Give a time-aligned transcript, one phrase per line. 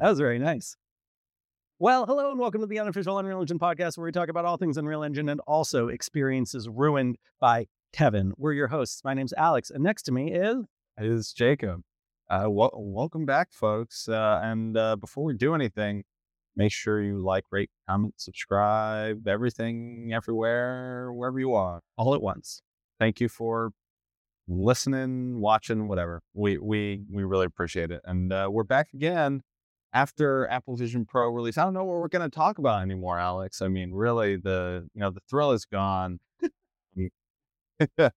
[0.00, 0.76] That was very nice.
[1.80, 4.56] Well, hello and welcome to the unofficial Unreal Engine podcast, where we talk about all
[4.56, 8.32] things Unreal Engine and also experiences ruined by Kevin.
[8.36, 9.02] We're your hosts.
[9.02, 10.66] My name's Alex, and next to me is
[10.98, 11.80] is Jacob.
[12.30, 14.08] Uh, wel- welcome back, folks.
[14.08, 16.04] Uh, and uh, before we do anything,
[16.54, 22.62] make sure you like, rate, comment, subscribe, everything, everywhere, wherever you are, all at once.
[23.00, 23.72] Thank you for
[24.46, 26.22] listening, watching, whatever.
[26.34, 28.00] We we we really appreciate it.
[28.04, 29.42] And uh, we're back again
[29.92, 33.18] after Apple Vision Pro release, I don't know what we're going to talk about anymore,
[33.18, 33.62] Alex.
[33.62, 36.20] I mean, really, the you know the thrill is gone.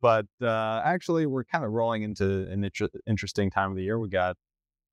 [0.00, 3.98] but uh, actually, we're kind of rolling into an inter- interesting time of the year.
[3.98, 4.36] We got,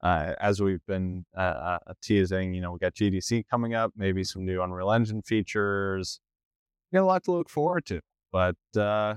[0.03, 1.39] uh, as we've been uh,
[1.87, 6.19] uh teasing, you know, we got GDC coming up, maybe some new Unreal Engine features.
[6.91, 8.01] We got a lot to look forward to.
[8.31, 9.15] But uh,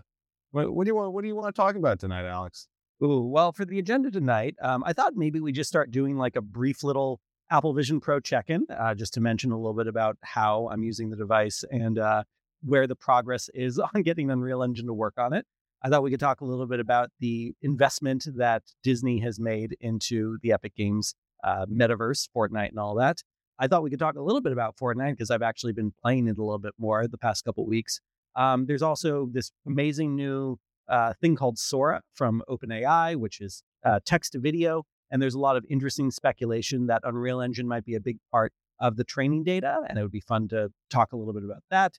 [0.51, 1.13] what, what do you want?
[1.13, 2.69] What do you want to talk about tonight, Alex?
[3.05, 6.37] Ooh, well, for the agenda tonight, um, I thought maybe we just start doing like
[6.37, 9.89] a brief little Apple Vision Pro check in, uh, just to mention a little bit
[9.89, 12.23] about how I'm using the device and uh,
[12.63, 15.45] where the progress is on getting Unreal Engine to work on it.
[15.83, 19.77] I thought we could talk a little bit about the investment that Disney has made
[19.81, 23.19] into the Epic Games uh, metaverse, Fortnite, and all that.
[23.59, 26.27] I thought we could talk a little bit about Fortnite because I've actually been playing
[26.27, 28.01] it a little bit more the past couple weeks.
[28.35, 34.01] Um, there's also this amazing new uh, thing called Sora from OpenAI, which is uh,
[34.05, 34.85] text to video.
[35.11, 38.53] And there's a lot of interesting speculation that Unreal Engine might be a big part
[38.81, 39.79] of the training data.
[39.89, 41.99] And it would be fun to talk a little bit about that.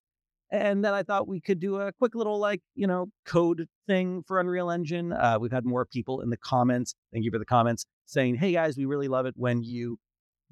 [0.52, 4.23] And then I thought we could do a quick little, like, you know, code thing
[4.27, 5.11] for Unreal Engine.
[5.11, 6.94] Uh, we've had more people in the comments.
[7.11, 9.97] Thank you for the comments saying, hey guys, we really love it when you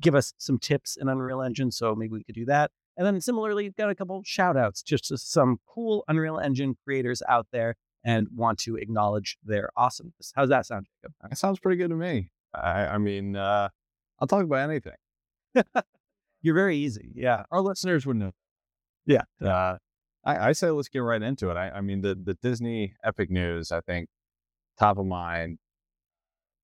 [0.02, 1.72] give us some tips in Unreal Engine.
[1.72, 2.72] So maybe we could do that.
[2.98, 7.22] And then similarly, got a couple shout outs just to some cool Unreal Engine creators
[7.28, 10.34] out there and want to acknowledge their awesomeness.
[10.36, 11.14] How's that sound, Jacob?
[11.22, 12.32] That sounds pretty good to me.
[12.54, 13.70] I, I mean, uh,
[14.20, 14.94] I'll talk about anything.
[16.42, 17.12] You're very easy.
[17.16, 17.44] Yeah.
[17.52, 18.32] Our listeners would know.
[19.06, 19.24] Yeah.
[19.42, 19.78] Uh,
[20.26, 21.58] I, I, say let's get right into it.
[21.58, 24.10] I, I, mean, the, the Disney Epic News, I think,
[24.78, 25.60] top of mind,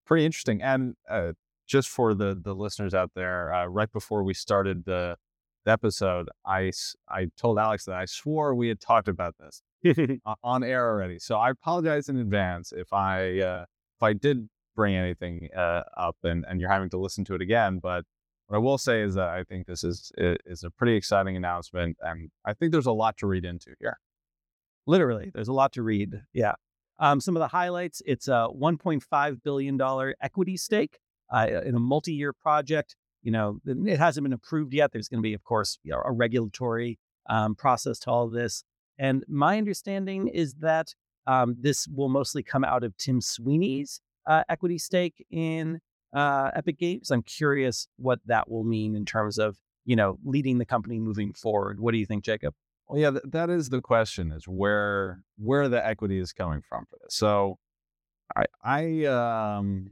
[0.05, 0.61] pretty interesting.
[0.61, 1.33] And uh,
[1.67, 5.28] just for the, the listeners out there, uh, right before we started the, the
[5.65, 6.71] episode, I,
[7.09, 9.61] I told Alex that I swore we had talked about this.
[10.43, 11.19] on air already.
[11.19, 13.65] So I apologize in advance if I uh,
[13.97, 17.41] if I did bring anything uh, up and, and you're having to listen to it
[17.41, 17.79] again.
[17.81, 18.03] But
[18.47, 21.97] what I will say is that I think this is is a pretty exciting announcement,
[22.01, 23.99] and I think there's a lot to read into here.
[24.87, 26.21] Literally, there's a lot to read.
[26.33, 26.53] Yeah.
[26.97, 30.99] Um, some of the highlights: it's a 1.5 billion dollar equity stake
[31.31, 32.95] uh, in a multi-year project.
[33.21, 34.91] You know, it hasn't been approved yet.
[34.91, 36.99] There's going to be, of course, you know, a regulatory
[37.29, 38.63] um, process to all of this.
[38.97, 40.93] And my understanding is that
[41.27, 45.79] um, this will mostly come out of Tim Sweeney's uh, equity stake in
[46.13, 47.11] uh, Epic Games.
[47.11, 51.33] I'm curious what that will mean in terms of you know leading the company moving
[51.33, 51.79] forward.
[51.79, 52.53] What do you think, Jacob?
[52.87, 56.85] Well, yeah, th- that is the question: is where where the equity is coming from
[56.89, 57.13] for this.
[57.15, 57.57] So,
[58.35, 59.91] I I um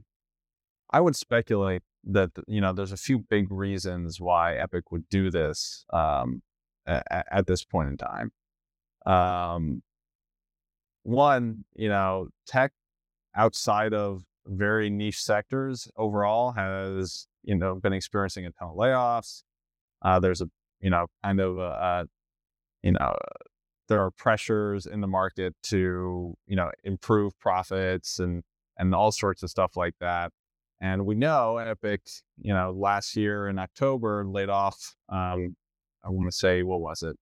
[0.90, 5.30] I would speculate that you know there's a few big reasons why Epic would do
[5.30, 6.42] this um,
[6.86, 8.32] at, at this point in time.
[9.06, 9.82] Um,
[11.02, 12.72] one, you know, tech
[13.34, 19.42] outside of very niche sectors overall has, you know, been experiencing a ton of layoffs.
[20.02, 20.48] Uh, there's a,
[20.80, 22.06] you know, kind of, a,
[22.82, 23.16] you know,
[23.88, 28.42] there are pressures in the market to, you know, improve profits and,
[28.76, 30.32] and all sorts of stuff like that.
[30.80, 32.02] And we know Epic,
[32.40, 35.56] you know, last year in October laid off, um,
[36.04, 37.16] I want to say, what was it?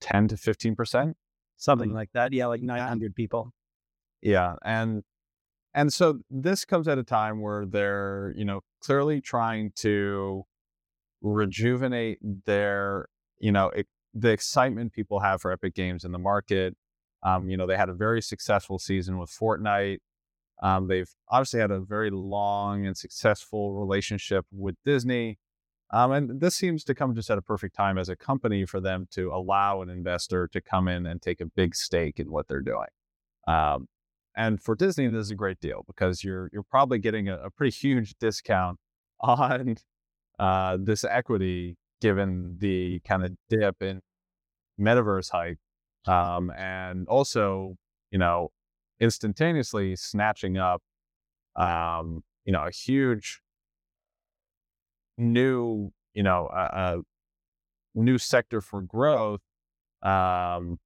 [0.00, 1.14] 10 to 15%.
[1.56, 2.32] Something like that.
[2.32, 3.52] Yeah, like 900 people.
[4.22, 4.54] Yeah.
[4.64, 5.02] And,
[5.74, 10.44] and so this comes at a time where they're, you know, clearly trying to
[11.20, 13.08] rejuvenate their,
[13.38, 16.76] you know, it, the excitement people have for Epic Games in the market.
[17.22, 19.98] Um, you know, they had a very successful season with Fortnite.
[20.64, 25.38] Um, they've obviously had a very long and successful relationship with Disney.
[25.92, 28.80] Um, and this seems to come just at a perfect time as a company for
[28.80, 32.48] them to allow an investor to come in and take a big stake in what
[32.48, 32.88] they're doing.
[33.46, 33.88] Um,
[34.34, 37.50] and for Disney, this is a great deal because you're you're probably getting a, a
[37.50, 38.78] pretty huge discount
[39.20, 39.76] on
[40.38, 44.00] uh, this equity given the kind of dip in
[44.80, 45.58] metaverse hype,
[46.06, 47.76] um, and also
[48.10, 48.50] you know
[49.00, 50.82] instantaneously snatching up
[51.56, 53.40] um, you know a huge
[55.16, 57.02] new, you know, a, a
[57.94, 59.40] new sector for growth,
[60.02, 60.78] um,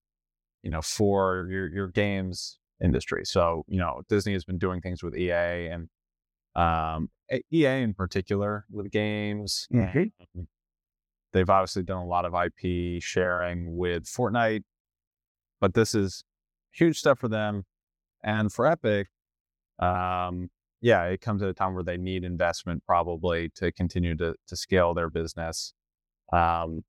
[0.62, 3.22] you know, for your your games industry.
[3.24, 5.88] So, you know, Disney has been doing things with EA and
[6.54, 7.10] um,
[7.52, 9.66] EA in particular with games.
[9.72, 10.12] Mhm.
[10.36, 10.48] Um,
[11.32, 14.62] They've obviously done a lot of IP sharing with Fortnite,
[15.60, 16.24] but this is
[16.72, 17.66] huge step for them.
[18.22, 19.08] And for Epic,
[19.78, 20.48] um,
[20.80, 24.56] yeah, it comes at a time where they need investment probably to continue to to
[24.56, 25.74] scale their business.
[26.32, 26.82] Um,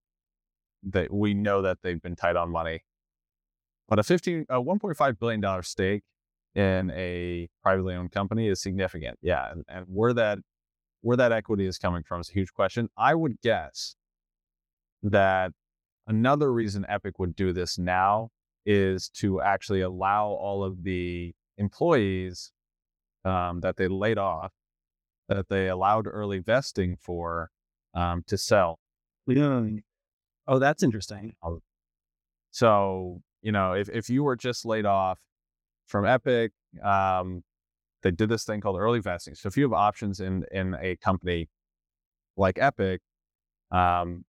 [0.83, 2.81] that we know that they've been tight on money,
[3.87, 6.03] but a fifteen, a one point five billion dollar stake
[6.55, 9.17] in a privately owned company is significant.
[9.21, 10.39] Yeah, and, and where that
[11.01, 12.89] where that equity is coming from is a huge question.
[12.97, 13.95] I would guess
[15.03, 15.51] that
[16.07, 18.29] another reason Epic would do this now
[18.65, 22.51] is to actually allow all of the employees
[23.25, 24.51] um, that they laid off,
[25.27, 27.49] that they allowed early vesting for,
[27.93, 28.79] um, to sell.
[29.27, 29.65] Yeah.
[30.47, 31.33] Oh, that's interesting.
[32.51, 35.19] So, you know, if, if you were just laid off
[35.87, 36.51] from Epic,
[36.83, 37.43] um,
[38.01, 39.35] they did this thing called early vesting.
[39.35, 41.49] So if you have options in in a company
[42.37, 43.01] like Epic,
[43.71, 44.23] um,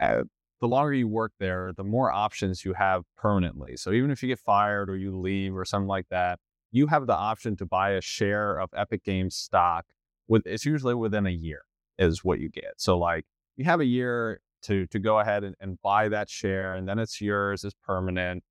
[0.00, 0.22] uh,
[0.60, 3.76] the longer you work there, the more options you have permanently.
[3.76, 6.38] So even if you get fired or you leave or something like that,
[6.72, 9.86] you have the option to buy a share of Epic Games stock.
[10.28, 11.62] With it's usually within a year
[11.98, 12.74] is what you get.
[12.78, 13.24] So like
[13.56, 16.98] you have a year to to go ahead and, and buy that share, and then
[16.98, 17.64] it's yours.
[17.64, 18.42] It's permanent.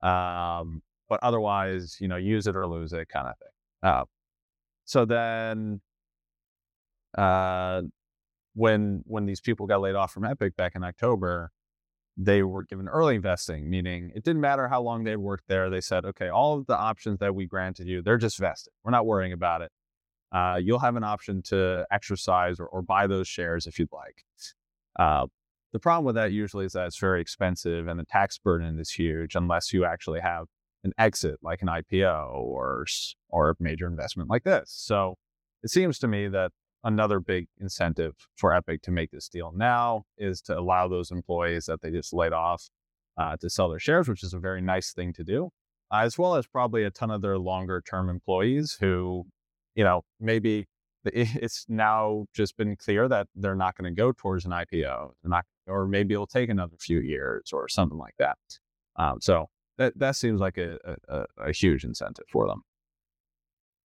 [0.00, 3.90] Um, but otherwise, you know, use it or lose it kind of thing.
[3.90, 4.04] Uh,
[4.84, 5.80] so then,
[7.16, 7.82] uh,
[8.54, 11.50] when when these people got laid off from Epic back in October,
[12.16, 15.70] they were given early investing, meaning it didn't matter how long they worked there.
[15.70, 18.72] They said, okay, all of the options that we granted you, they're just vested.
[18.84, 19.70] We're not worrying about it.
[20.32, 24.24] Uh, you'll have an option to exercise or, or buy those shares if you'd like.
[24.98, 25.26] Uh,
[25.72, 28.90] the problem with that usually is that it's very expensive and the tax burden is
[28.90, 30.46] huge unless you actually have
[30.84, 32.86] an exit like an IPO or
[33.28, 34.70] or a major investment like this.
[34.70, 35.16] So
[35.62, 36.52] it seems to me that
[36.84, 41.66] another big incentive for Epic to make this deal now is to allow those employees
[41.66, 42.68] that they just laid off
[43.16, 45.50] uh, to sell their shares, which is a very nice thing to do,
[45.92, 49.26] uh, as well as probably a ton of their longer term employees who,
[49.74, 50.66] you know, maybe
[51.04, 55.10] it's now just been clear that they're not going to go towards an IPO.
[55.24, 58.38] Not, or maybe it'll take another few years or something like that.
[58.96, 59.46] Um, so
[59.78, 60.78] that that seems like a,
[61.08, 62.62] a, a huge incentive for them.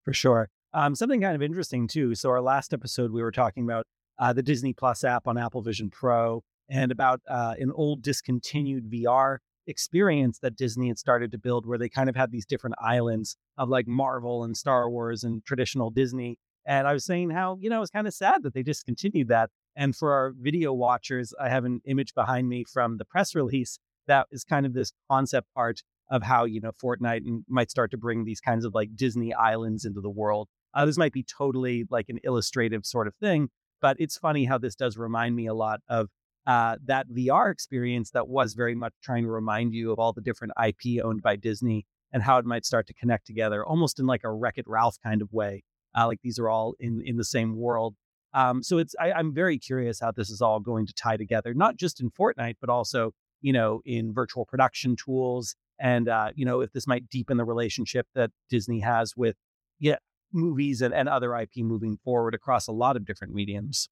[0.04, 0.50] For sure.
[0.74, 2.16] Um, something kind of interesting too.
[2.16, 3.86] So our last episode, we were talking about
[4.18, 8.90] uh, the Disney Plus app on Apple Vision Pro and about uh, an old discontinued
[8.92, 9.38] VR
[9.68, 13.38] experience that Disney had started to build, where they kind of had these different islands
[13.58, 16.38] of like Marvel and Star Wars and traditional Disney.
[16.66, 19.28] And I was saying how you know it was kind of sad that they discontinued
[19.28, 19.52] that.
[19.76, 23.80] And for our video watchers, I have an image behind me from the press release
[24.08, 27.98] that is kind of this concept art of how you know Fortnite might start to
[27.98, 30.48] bring these kinds of like Disney islands into the world.
[30.74, 33.50] Uh, this might be totally like an illustrative sort of thing,
[33.82, 36.10] but it's funny how this does remind me a lot of
[36.46, 40.22] uh, that VR experience that was very much trying to remind you of all the
[40.22, 44.06] different IP owned by Disney and how it might start to connect together, almost in
[44.06, 45.64] like a Wreck It Ralph kind of way.
[45.96, 47.96] Uh, like these are all in in the same world.
[48.34, 51.54] Um, so it's I, I'm very curious how this is all going to tie together,
[51.54, 53.12] not just in Fortnite, but also
[53.42, 57.46] you know in virtual production tools, and uh, you know if this might deepen the
[57.46, 59.36] relationship that Disney has with
[59.80, 59.98] yeah
[60.34, 63.90] movies and, and other IP moving forward across a lot of different mediums.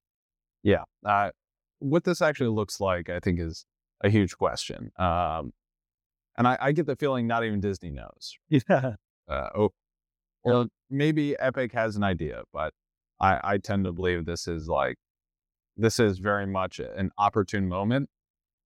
[0.62, 0.84] Yeah.
[1.04, 1.30] Uh,
[1.78, 3.64] what this actually looks like, I think, is
[4.02, 4.90] a huge question.
[4.98, 5.52] Um,
[6.36, 8.36] and I, I, get the feeling not even Disney knows.
[8.48, 8.94] Yeah.
[9.28, 9.70] Uh, oh,
[10.42, 12.74] or maybe Epic has an idea, but
[13.20, 14.96] I, I tend to believe this is like,
[15.76, 18.08] this is very much an opportune moment.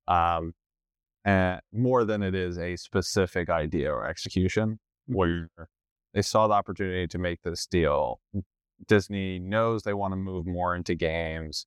[0.08, 0.54] Um,
[1.24, 5.48] and more than it is a specific idea or execution where
[6.16, 8.20] they saw the opportunity to make this deal.
[8.88, 11.66] Disney knows they want to move more into games.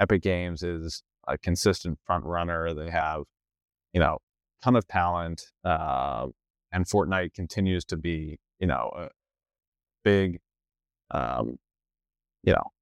[0.00, 2.74] Epic Games is a consistent front runner.
[2.74, 3.22] They have,
[3.92, 4.18] you know,
[4.64, 6.26] ton of talent, uh,
[6.72, 9.08] and Fortnite continues to be, you know, a
[10.02, 10.40] big,
[11.12, 11.56] um,
[12.42, 12.72] you know,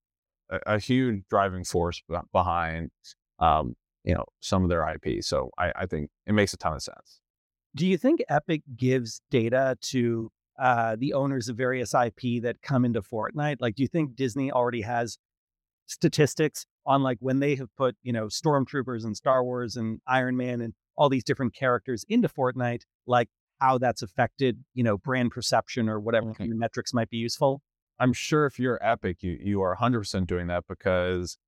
[0.49, 2.03] a, a huge driving force
[2.33, 2.91] behind,
[3.39, 5.23] um, you know, some of their IP.
[5.23, 7.21] So I, I think it makes a ton of sense.
[7.77, 12.85] Do you think Epic gives data to uh, the owners of various IP that come
[12.85, 13.57] into Fortnite?
[13.61, 15.19] Like, do you think Disney already has
[15.87, 20.37] statistics on like when they have put, you know, stormtroopers and Star Wars and Iron
[20.37, 23.29] Man and all these different characters into Fortnite, like
[23.61, 26.39] how that's affected, you know, brand perception or whatever okay.
[26.39, 27.63] kind of metrics might be useful?
[27.99, 31.39] I'm sure if you're Epic, you you are 100% doing that because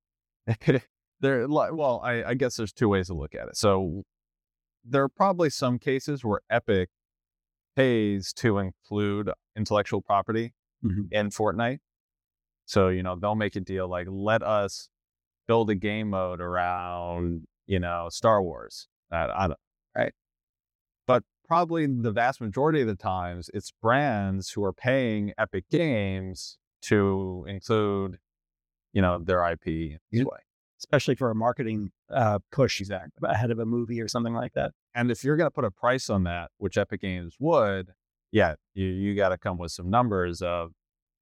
[1.19, 1.47] there.
[1.47, 3.57] Well, I, I guess there's two ways to look at it.
[3.57, 4.03] So
[4.83, 6.89] there are probably some cases where Epic
[7.75, 10.53] pays to include intellectual property
[10.83, 11.03] mm-hmm.
[11.11, 11.79] in Fortnite.
[12.65, 14.89] So, you know, they'll make a deal like, let us
[15.47, 18.87] build a game mode around, you know, Star Wars.
[19.11, 19.59] I, I don't,
[19.95, 20.13] right?
[21.05, 26.57] But probably the vast majority of the times, it's brands who are paying Epic Games
[26.83, 28.17] to include,
[28.93, 30.39] you know, their IP this way.
[30.79, 33.27] Especially for a marketing uh, push Exactly.
[33.29, 34.71] ahead of a movie or something like that.
[34.95, 37.89] And if you're going to put a price on that, which Epic Games would,
[38.31, 40.71] yeah, you, you got to come with some numbers of,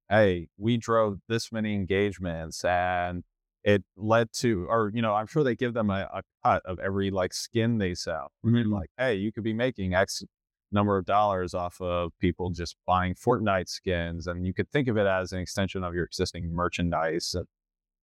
[0.08, 3.24] hey, we drove this many engagements and
[3.64, 6.78] it led to, or, you know, I'm sure they give them a, a cut of
[6.78, 8.30] every like skin they sell.
[8.46, 8.70] Mhm.
[8.70, 10.22] Like, hey, you could be making X
[10.70, 14.26] number of dollars off of people just buying Fortnite skins.
[14.26, 17.42] And you could think of it as an extension of your existing merchandise, uh,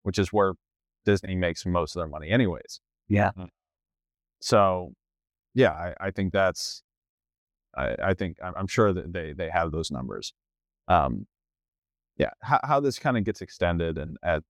[0.03, 0.53] which is where
[1.05, 2.79] Disney makes most of their money, anyways.
[3.07, 3.31] Yeah.
[4.39, 4.93] So,
[5.53, 6.83] yeah, I, I think that's,
[7.75, 10.33] I, I think I'm, sure that they they have those numbers.
[10.87, 11.27] Um,
[12.17, 14.43] yeah, how, how this kind of gets extended and at,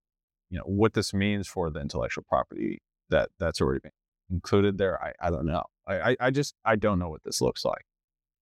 [0.50, 3.92] you know, what this means for the intellectual property that that's already been
[4.32, 5.02] included there.
[5.04, 5.64] I, I don't know.
[5.88, 7.86] I, I, just I don't know what this looks like.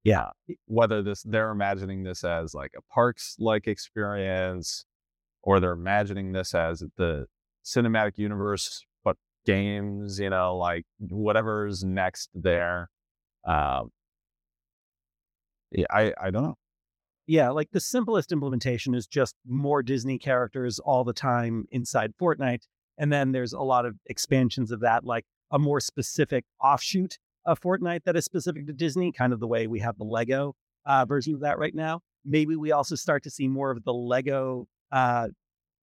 [0.03, 0.29] Yeah.
[0.65, 4.85] Whether this they're imagining this as like a parks like experience,
[5.41, 7.25] or they're imagining this as the
[7.65, 8.85] cinematic universe,
[9.49, 12.89] games, you know, like whatever's next there.
[13.47, 13.89] Um,
[15.71, 16.57] yeah, I, I don't know.
[17.25, 22.63] Yeah, like the simplest implementation is just more Disney characters all the time inside Fortnite.
[22.97, 27.59] And then there's a lot of expansions of that, like a more specific offshoot of
[27.59, 31.05] Fortnite that is specific to Disney, kind of the way we have the Lego uh,
[31.05, 32.01] version of that right now.
[32.25, 35.29] Maybe we also start to see more of the Lego, uh,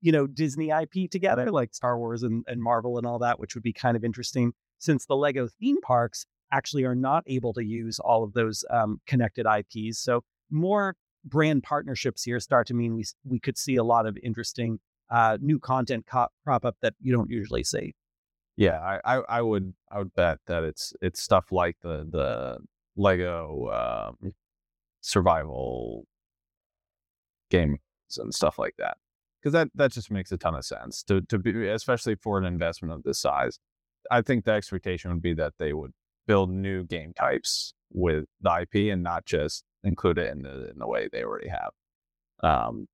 [0.07, 3.57] you know, Disney IP together, like Star Wars and, and Marvel and all that, which
[3.57, 7.65] would be kind of interesting since the Lego theme parks actually are not able to
[7.65, 9.99] use all of those um, connected IPs.
[9.99, 10.95] So more
[11.25, 14.79] brand partnerships here start to mean we we could see a lot of interesting
[15.11, 17.97] uh, new content co- crop up that you don't usually see.
[18.57, 22.59] Yeah, I, I, I would I would bet that it's it's stuff like the the
[22.97, 24.35] Lego um,
[25.01, 26.07] survival
[27.51, 27.81] games
[28.19, 28.99] and stuff like that
[29.47, 32.45] because that that just makes a ton of sense to to be especially for an
[32.45, 33.61] investment of this size.
[34.11, 35.93] I think the expectation would be that they would
[36.27, 40.79] build new game types with the IP and not just include it in the in
[40.79, 41.71] the way they already have.
[42.43, 42.89] Um,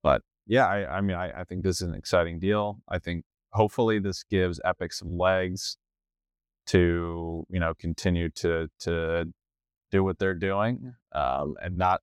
[0.00, 2.78] but yeah, I, I mean, I, I think this is an exciting deal.
[2.88, 5.76] I think hopefully this gives Epic some legs
[6.66, 9.24] to you know continue to to
[9.90, 12.00] do what they're doing um, and not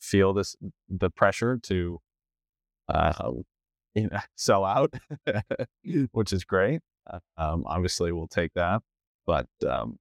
[0.00, 0.56] feel this
[0.88, 2.00] the pressure to
[2.90, 3.30] uh,
[3.94, 4.94] you know sell out,
[6.12, 6.80] which is great.
[7.36, 8.82] Um, obviously, we'll take that,
[9.26, 9.98] but um,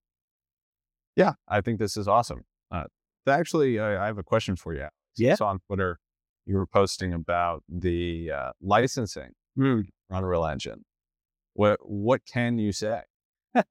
[1.16, 2.42] yeah, I think this is awesome.
[2.72, 2.84] Uh,
[3.28, 4.88] actually, I, I have a question for you.
[5.16, 5.36] Yeah.
[5.36, 6.00] So on Twitter
[6.50, 10.84] you were posting about the uh, licensing for Unreal Engine.
[11.54, 13.02] What what can you say?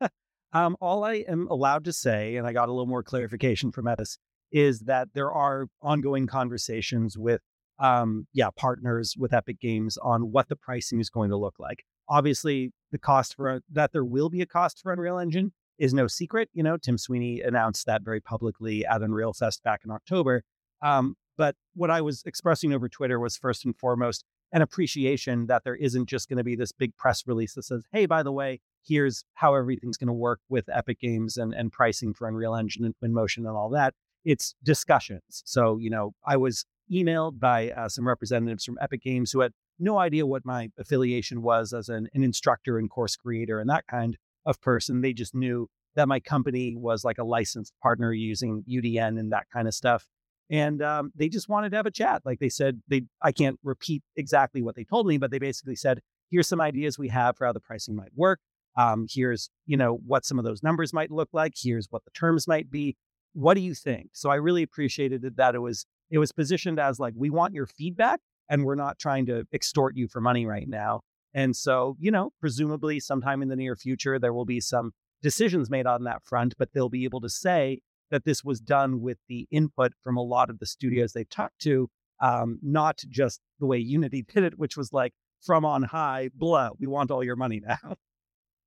[0.51, 3.85] Um, all I am allowed to say, and I got a little more clarification from
[3.85, 4.17] Edis,
[4.51, 7.43] is that there are ongoing conversations with,
[7.79, 11.85] um, yeah, partners with Epic Games on what the pricing is going to look like.
[12.09, 16.07] Obviously, the cost for that there will be a cost for Unreal Engine is no
[16.07, 16.49] secret.
[16.53, 20.43] You know, Tim Sweeney announced that very publicly at Unreal Fest back in October.
[20.83, 25.63] Um, but what I was expressing over Twitter was first and foremost an appreciation that
[25.65, 28.33] there isn't just going to be this big press release that says, hey, by the
[28.33, 32.55] way, here's how everything's going to work with Epic Games and, and pricing for Unreal
[32.55, 33.95] Engine and Twinmotion and all that.
[34.25, 35.43] It's discussions.
[35.45, 39.53] So, you know, I was emailed by uh, some representatives from Epic Games who had
[39.79, 43.87] no idea what my affiliation was as an, an instructor and course creator and that
[43.87, 45.01] kind of person.
[45.01, 49.47] They just knew that my company was like a licensed partner using UDN and that
[49.53, 50.07] kind of stuff
[50.51, 52.23] and um, they just wanted to have a chat.
[52.25, 55.77] Like they said, they I can't repeat exactly what they told me, but they basically
[55.77, 58.41] said, "Here's some ideas we have for how the pricing might work.
[58.77, 61.55] Um, here's you know what some of those numbers might look like.
[61.57, 62.97] Here's what the terms might be.
[63.35, 66.99] What do you think?" So I really appreciated that it was it was positioned as
[66.99, 70.69] like we want your feedback, and we're not trying to extort you for money right
[70.69, 71.01] now.
[71.35, 75.71] And so you know, presumably sometime in the near future there will be some decisions
[75.71, 79.19] made on that front, but they'll be able to say that this was done with
[79.29, 83.67] the input from a lot of the studios they've talked to, um, not just the
[83.67, 85.13] way Unity did it, which was like
[85.45, 87.97] from on high, blah, we want all your money now.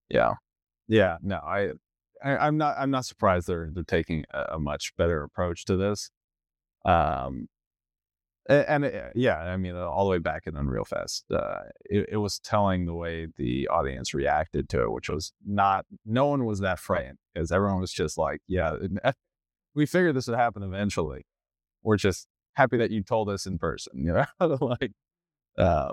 [0.10, 0.34] Yeah,
[0.88, 1.18] yeah.
[1.22, 1.72] No, I,
[2.24, 2.76] I am not.
[2.78, 6.12] I'm not surprised they're they're taking a, a much better approach to this.
[6.86, 7.48] Um,
[8.50, 12.10] and, uh, yeah, I mean, uh, all the way back in Unreal Fest, uh, it,
[12.14, 15.86] it was telling the way the audience reacted to it, which was not.
[16.06, 18.78] No one was that frightened because everyone was just like, "Yeah,
[19.76, 21.26] we figured this would happen eventually.
[21.84, 24.92] We're just happy that you told us in person." You know, like
[25.58, 25.92] uh,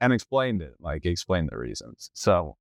[0.00, 2.10] and explained it, like explained the reasons.
[2.14, 2.56] So,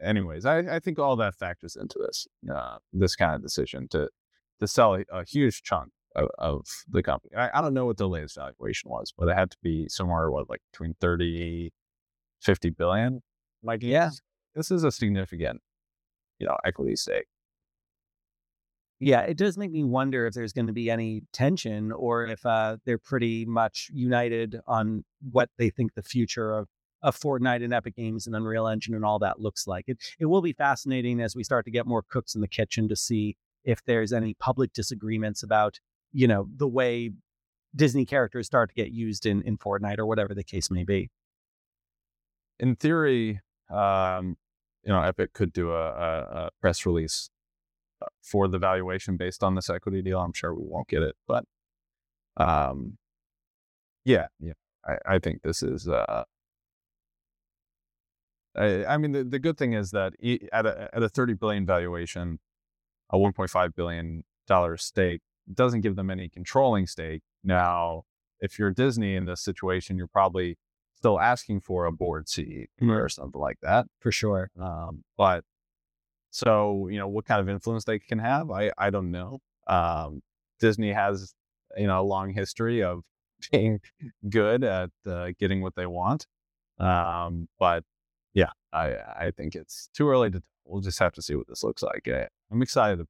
[0.00, 4.08] anyways, I, I think all that factors into this uh, this kind of decision to
[4.60, 7.34] to sell a, a huge chunk of, of, the company.
[7.36, 10.30] I, I don't know what the latest valuation was, but it had to be somewhere
[10.30, 11.72] what like between 30,
[12.40, 13.22] 50 billion.
[13.62, 13.90] My guess.
[13.90, 14.10] Yeah.
[14.54, 15.60] This is a significant,
[16.38, 17.26] you know, equity stake.
[19.00, 22.46] Yeah, it does make me wonder if there's going to be any tension or if
[22.46, 26.68] uh, they're pretty much united on what they think the future of,
[27.02, 29.84] of Fortnite and Epic Games and Unreal Engine and all that looks like.
[29.88, 32.88] It it will be fascinating as we start to get more cooks in the kitchen
[32.88, 35.80] to see if there's any public disagreements about
[36.14, 37.10] you know the way
[37.76, 41.10] Disney characters start to get used in in Fortnite or whatever the case may be.
[42.60, 44.36] In theory, um,
[44.84, 47.30] you know, Epic could do a, a, a press release
[48.00, 50.20] uh, for the valuation based on this equity deal.
[50.20, 51.44] I'm sure we won't get it, but
[52.36, 52.96] um,
[54.04, 54.52] yeah, yeah,
[54.86, 55.88] I, I think this is.
[55.88, 56.24] Uh,
[58.56, 60.12] I, I mean, the, the good thing is that
[60.52, 62.38] at a at a 30 billion valuation,
[63.10, 67.22] a 1.5 billion dollar stake doesn't give them any controlling stake.
[67.42, 68.04] Now,
[68.40, 70.56] if you're Disney in this situation, you're probably
[70.96, 72.90] still asking for a board seat mm-hmm.
[72.90, 73.86] or something like that.
[74.00, 74.50] For sure.
[74.60, 75.44] Um, but
[76.30, 79.38] so, you know, what kind of influence they can have, I, I don't know.
[79.66, 80.22] Um,
[80.60, 81.34] Disney has,
[81.76, 83.02] you know, a long history of
[83.52, 83.80] being
[84.28, 86.26] good at uh, getting what they want.
[86.78, 87.84] Um, but
[88.32, 91.62] yeah, I, I think it's too early to, we'll just have to see what this
[91.62, 92.08] looks like.
[92.08, 93.06] I, I'm excited.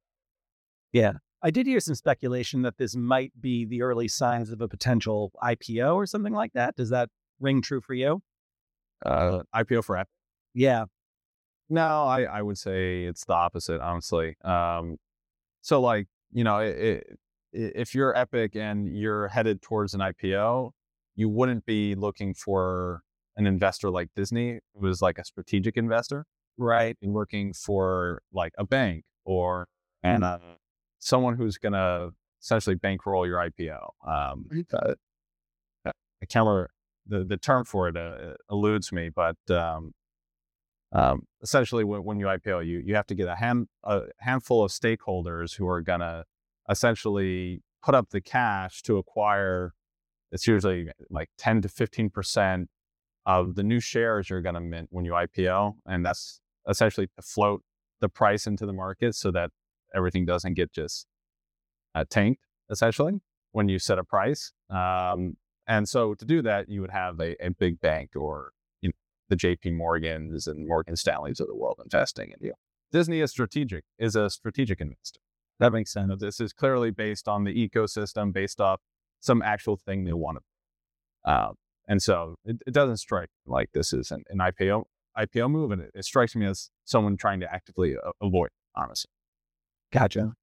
[0.91, 1.13] Yeah.
[1.45, 5.31] I did hear some speculation that this might be the early signs of a potential
[5.43, 6.75] IPO or something like that.
[6.75, 7.09] Does that
[7.39, 8.23] ring true for you?
[9.05, 10.09] Uh, IPO for Epic?
[10.55, 10.85] Yeah.
[11.69, 14.35] No, I, I would say it's the opposite, honestly.
[14.43, 14.97] Um,
[15.61, 17.17] so, like, you know, it, it,
[17.53, 20.71] if you're Epic and you're headed towards an IPO,
[21.15, 23.03] you wouldn't be looking for
[23.37, 26.25] an investor like Disney, who is like a strategic investor,
[26.57, 26.97] right?
[27.03, 29.67] And working for like a bank or
[30.01, 30.39] and uh,
[31.05, 32.09] someone who's going to
[32.41, 33.79] essentially bankroll your IPO.
[34.07, 34.93] Um, uh,
[35.85, 36.71] I can't remember
[37.05, 39.91] the, the term for it uh, eludes me, but um,
[40.91, 44.63] um, essentially when, when, you IPO, you, you have to get a, hand, a handful
[44.63, 46.23] of stakeholders who are going to
[46.69, 49.73] essentially put up the cash to acquire,
[50.31, 52.65] it's usually like 10 to 15%
[53.27, 55.73] of the new shares you're going to mint when you IPO.
[55.85, 57.61] And that's essentially to float
[58.01, 59.51] the price into the market so that
[59.95, 61.07] everything doesn't get just
[61.93, 64.51] uh, tanked essentially when you set a price.
[64.69, 68.89] Um, and so to do that, you would have a, a big bank or you
[68.89, 68.93] know,
[69.29, 72.53] the JP Morgans and Morgan Stanleys of the world investing in you.
[72.91, 75.19] Disney is strategic, is a strategic investor.
[75.59, 76.11] That makes sense.
[76.19, 78.81] this is clearly based on the ecosystem, based off
[79.21, 81.31] some actual thing they want to.
[81.31, 81.53] Uh,
[81.87, 84.83] and so it, it, doesn't strike like this is an, an IPO
[85.17, 89.09] IPO move, and it, it, strikes me as someone trying to actively uh, avoid, honestly.
[89.95, 90.33] Gotcha.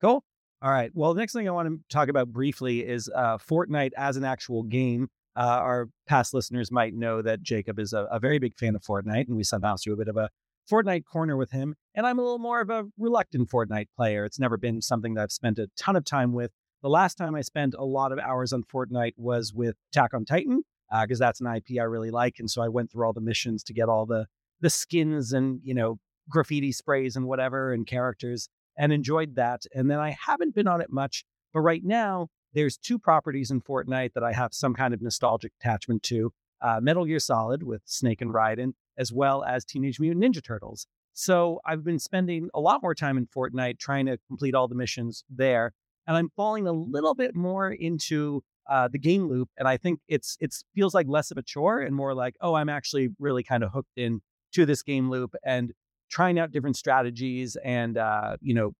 [0.00, 0.24] Cool.
[0.62, 0.90] All right.
[0.94, 4.24] Well, the next thing I want to talk about briefly is uh, Fortnite as an
[4.24, 5.08] actual game.
[5.36, 8.82] Uh, our past listeners might know that Jacob is a, a, very big fan of
[8.82, 10.30] Fortnite, and we sometimes do a bit of a
[10.70, 11.74] Fortnite corner with him.
[11.94, 14.24] And I'm a little more of a reluctant Fortnite player.
[14.24, 16.50] It's never been something that I've spent a ton of time with.
[16.82, 20.24] The last time I spent a lot of hours on Fortnite was with Attack on
[20.24, 20.62] Titan,
[21.02, 22.36] because uh, that's an IP I really like.
[22.38, 24.26] And so I went through all the missions to get all the
[24.60, 29.62] the skins and you know graffiti sprays and whatever and characters and enjoyed that.
[29.74, 33.60] And then I haven't been on it much, but right now there's two properties in
[33.60, 37.82] Fortnite that I have some kind of nostalgic attachment to uh, Metal Gear Solid with
[37.84, 40.86] Snake and Raiden, as well as Teenage Mutant Ninja Turtles.
[41.12, 44.74] So I've been spending a lot more time in Fortnite trying to complete all the
[44.74, 45.72] missions there.
[46.06, 49.48] And I'm falling a little bit more into uh, the game loop.
[49.56, 52.54] And I think it's it feels like less of a chore and more like, oh,
[52.54, 54.20] I'm actually really kind of hooked in
[54.52, 55.34] to this game loop.
[55.44, 55.72] And
[56.10, 58.72] trying out different strategies and uh, you know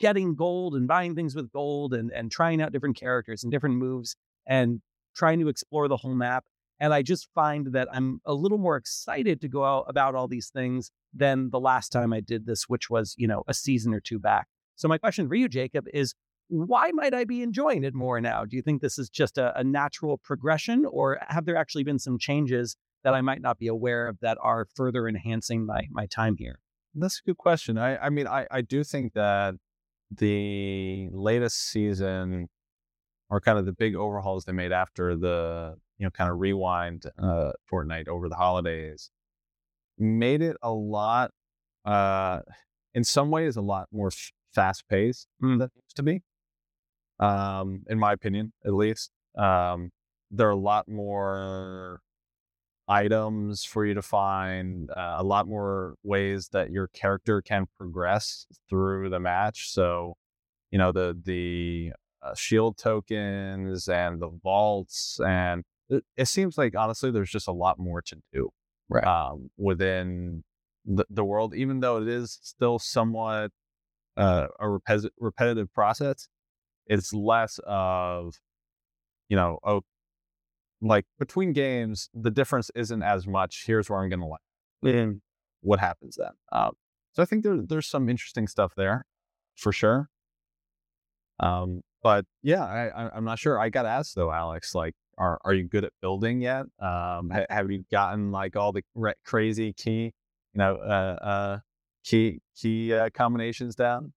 [0.00, 3.76] getting gold and buying things with gold and and trying out different characters and different
[3.76, 4.16] moves
[4.46, 4.80] and
[5.14, 6.44] trying to explore the whole map
[6.80, 10.26] and i just find that i'm a little more excited to go out about all
[10.26, 13.94] these things than the last time i did this which was you know a season
[13.94, 14.48] or two back.
[14.74, 16.14] So my question for you jacob is
[16.48, 18.44] why might i be enjoying it more now?
[18.44, 22.00] Do you think this is just a, a natural progression or have there actually been
[22.00, 26.06] some changes that i might not be aware of that are further enhancing my my
[26.06, 26.58] time here
[26.94, 27.78] that's a good question.
[27.78, 29.54] I, I mean, I, I do think that
[30.10, 32.48] the latest season
[33.30, 37.04] or kind of the big overhauls they made after the, you know, kind of rewind
[37.18, 39.10] uh, Fortnite over the holidays
[39.98, 41.30] made it a lot,
[41.84, 42.40] uh,
[42.94, 45.58] in some ways, a lot more f- fast paced mm.
[45.58, 46.22] than it used to be,
[47.20, 49.10] um, in my opinion, at least.
[49.36, 49.90] Um,
[50.30, 52.00] there are a lot more
[52.88, 58.46] items for you to find, uh, a lot more ways that your character can progress
[58.68, 59.70] through the match.
[59.70, 60.14] So,
[60.70, 61.92] you know, the the
[62.22, 67.52] uh, shield tokens and the vaults, and it, it, seems like honestly, there's just a
[67.52, 68.50] lot more to do
[68.88, 69.04] right.
[69.04, 70.44] um, within
[70.84, 73.50] the, the world, even though it is still somewhat
[74.16, 76.28] uh, a repetitive, repetitive process.
[76.86, 78.34] It's less of,
[79.28, 79.82] you know, oh,
[80.82, 83.64] like between games, the difference isn't as much.
[83.66, 84.96] Here's where I'm going to land.
[84.96, 85.20] And
[85.60, 86.32] what happens then?
[86.50, 86.72] Um,
[87.12, 89.06] so I think there, there's some interesting stuff there
[89.54, 90.08] for sure.
[91.38, 93.60] Um, but yeah, I, am not sure.
[93.60, 96.62] I got asked though, Alex, like, are, are you good at building yet?
[96.80, 100.12] Um, ha- have you gotten like all the re- crazy key,
[100.52, 101.58] you know, uh, uh,
[102.04, 104.12] key, key uh, combinations down?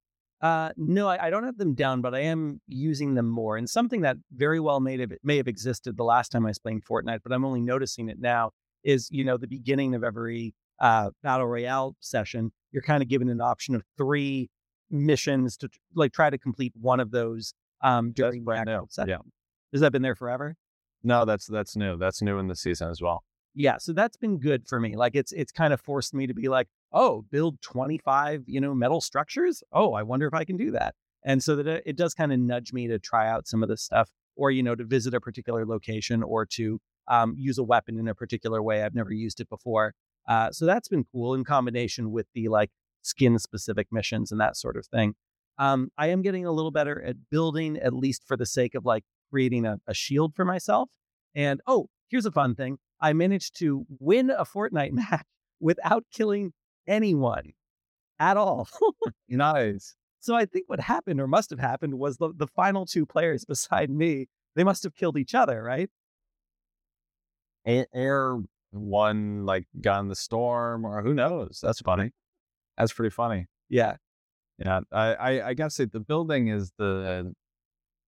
[0.45, 3.57] Uh, no, I, I, don't have them down, but I am using them more.
[3.57, 6.59] And something that very well may have may have existed the last time I was
[6.59, 8.51] playing Fortnite, but I'm only noticing it now
[8.83, 13.27] is you know the beginning of every uh, battle royale session, you're kind of given
[13.29, 14.51] an option of three
[14.91, 19.09] missions to like try to complete one of those um, during the actual session.
[19.09, 19.17] Yeah.
[19.73, 20.57] Has that been there forever?
[21.03, 21.97] No, that's that's new.
[21.97, 23.23] That's new in the season as well.
[23.55, 24.95] Yeah, so that's been good for me.
[24.95, 28.73] Like it's it's kind of forced me to be like, oh, build 25, you know,
[28.73, 29.61] metal structures.
[29.73, 30.95] Oh, I wonder if I can do that.
[31.25, 33.83] And so that it does kind of nudge me to try out some of this
[33.83, 37.99] stuff or, you know, to visit a particular location or to um, use a weapon
[37.99, 38.81] in a particular way.
[38.81, 39.93] I've never used it before.
[40.27, 44.55] Uh, so that's been cool in combination with the like skin specific missions and that
[44.55, 45.15] sort of thing.
[45.57, 48.85] Um, I am getting a little better at building, at least for the sake of
[48.85, 50.89] like creating a, a shield for myself.
[51.35, 55.25] And oh, here's a fun thing I managed to win a Fortnite match
[55.59, 56.53] without killing
[56.87, 57.53] anyone
[58.19, 58.67] at all.
[59.29, 59.95] nice.
[60.19, 63.45] So I think what happened or must have happened was the, the final two players
[63.47, 65.89] beside me, they must have killed each other, right?
[67.93, 71.59] Or one like got in the storm, or who knows?
[71.61, 72.11] That's funny.
[72.77, 73.47] That's pretty funny.
[73.69, 73.95] Yeah.
[74.59, 74.81] Yeah.
[74.91, 77.33] I, I, I gotta the building is the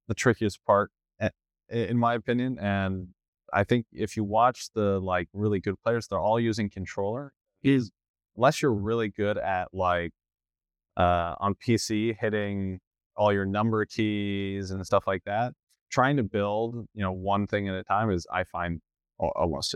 [0.08, 1.30] the trickiest part eh,
[1.70, 2.58] in my opinion.
[2.60, 3.10] And
[3.54, 7.34] I think if you watch the like really good players, they're all using controller.
[7.64, 7.92] Is
[8.38, 10.12] unless you're really good at like
[10.96, 12.80] uh, on PC hitting
[13.16, 15.54] all your number keys and stuff like that,
[15.92, 18.82] trying to build you know one thing at a time is I find
[19.20, 19.76] almost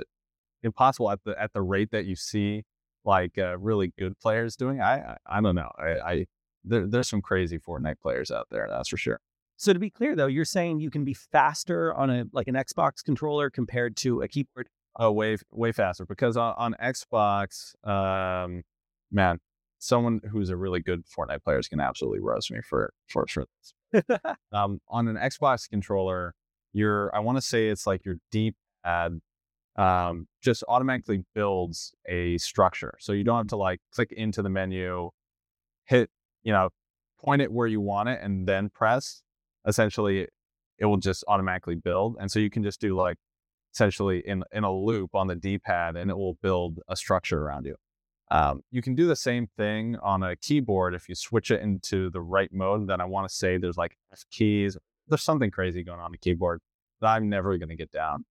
[0.64, 2.64] impossible at the at the rate that you see
[3.04, 4.80] like uh, really good players doing.
[4.80, 5.72] I I, I don't know.
[5.78, 6.26] I, I
[6.64, 8.68] there, there's some crazy Fortnite players out there.
[8.70, 9.20] That's for sure.
[9.58, 12.56] So to be clear though, you're saying you can be faster on a like an
[12.56, 18.64] Xbox controller compared to a keyboard Oh, way way faster because on, on Xbox, um,
[19.10, 19.40] man,
[19.80, 23.26] someone who's a really good Fortnite player is going to absolutely roast me for for
[23.28, 23.46] for
[23.94, 24.04] this.
[24.52, 26.34] um, on an Xbox controller,
[26.74, 29.20] your I want to say it's like your D pad
[29.78, 34.50] um, just automatically builds a structure, so you don't have to like click into the
[34.50, 35.10] menu,
[35.86, 36.10] hit
[36.44, 36.70] you know,
[37.18, 39.22] point it where you want it, and then press.
[39.66, 40.28] Essentially,
[40.80, 43.18] it will just automatically build, and so you can just do like
[43.74, 47.66] essentially in, in a loop on the D-pad and it will build a structure around
[47.66, 47.76] you.
[48.32, 52.10] Um, you can do the same thing on a keyboard if you switch it into
[52.12, 52.88] the right mode.
[52.88, 54.78] Then I want to say there's like F keys.
[55.08, 56.62] There's something crazy going on the keyboard
[57.02, 58.24] that I'm never going to get down.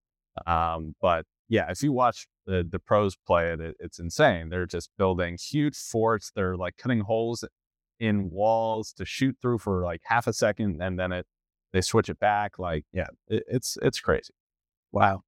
[0.47, 4.49] Um, but yeah, if you watch the the pros play it, it, it's insane.
[4.49, 6.31] They're just building huge forts.
[6.35, 7.43] They're like cutting holes
[7.99, 11.27] in walls to shoot through for like half a second, and then it
[11.73, 12.57] they switch it back.
[12.57, 14.33] Like yeah, it, it's it's crazy.
[14.91, 15.23] Wow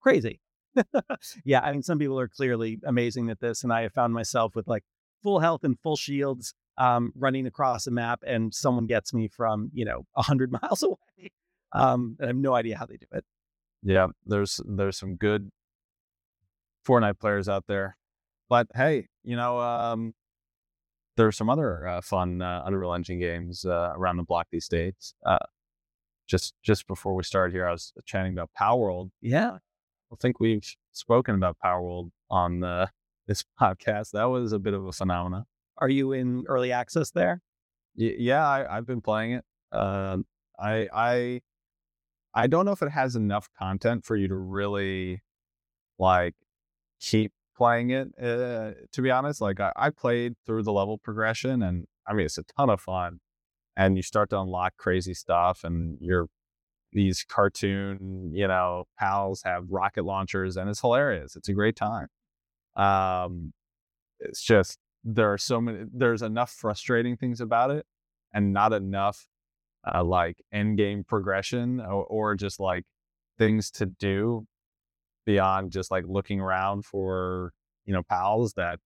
[0.00, 0.40] crazy.
[1.44, 4.54] yeah, I mean, some people are clearly amazing at this, and I have found myself
[4.54, 4.84] with like
[5.22, 9.70] full health and full shields um, running across a map, and someone gets me from
[9.72, 11.32] you know a hundred miles away.
[11.72, 13.24] Um, I have no idea how they do it.
[13.82, 15.50] Yeah, there's there's some good
[16.86, 17.96] Fortnite players out there,
[18.48, 20.14] but hey, you know, um,
[21.16, 24.68] there are some other uh, fun uh, Unreal Engine games uh, around the block these
[24.68, 25.14] days.
[25.24, 25.38] Uh,
[26.26, 29.10] just just before we started here, I was chatting about Palworld.
[29.20, 29.58] Yeah,
[30.12, 32.90] I think we've spoken about Palworld on the,
[33.26, 34.10] this podcast.
[34.12, 35.44] That was a bit of a phenomenon.
[35.78, 37.40] Are you in early access there?
[37.96, 39.44] Y- yeah, I, have been playing it.
[39.72, 40.18] Uh,
[40.58, 41.40] I I
[42.34, 45.22] I don't know if it has enough content for you to really
[45.98, 46.34] like
[47.00, 48.08] keep playing it.
[48.20, 52.26] Uh, to be honest, like I, I played through the level progression, and I mean
[52.26, 53.20] it's a ton of fun.
[53.76, 56.26] And you start to unlock crazy stuff, and you're
[56.92, 61.36] these cartoon, you know, pals have rocket launchers and it's hilarious.
[61.36, 62.08] It's a great time.
[62.76, 63.52] Um,
[64.20, 67.86] it's just, there are so many, there's enough frustrating things about it
[68.34, 69.26] and not enough
[69.92, 72.84] uh, like end game progression or, or just like
[73.38, 74.46] things to do
[75.26, 77.52] beyond just like looking around for
[77.86, 78.78] you know pals that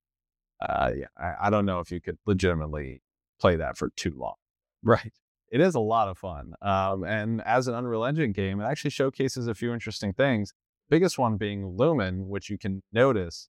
[0.61, 3.03] uh, yeah, I, I don't know if you could legitimately
[3.41, 4.35] play that for too long.
[4.87, 5.13] Right.
[5.55, 6.55] It is a lot of fun.
[6.63, 10.53] Um, and as an Unreal Engine game, it actually showcases a few interesting things.
[10.91, 13.49] Biggest one being Lumen, which you can notice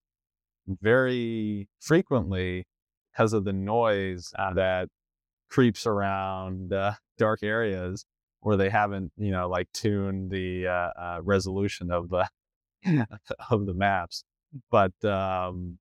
[0.67, 2.67] very frequently
[3.11, 4.89] because of the noise uh, that
[5.49, 8.05] creeps around uh, dark areas
[8.41, 12.29] where they haven't, you know, like tuned the uh, uh resolution of the
[13.49, 14.23] of the maps.
[14.69, 15.79] But um,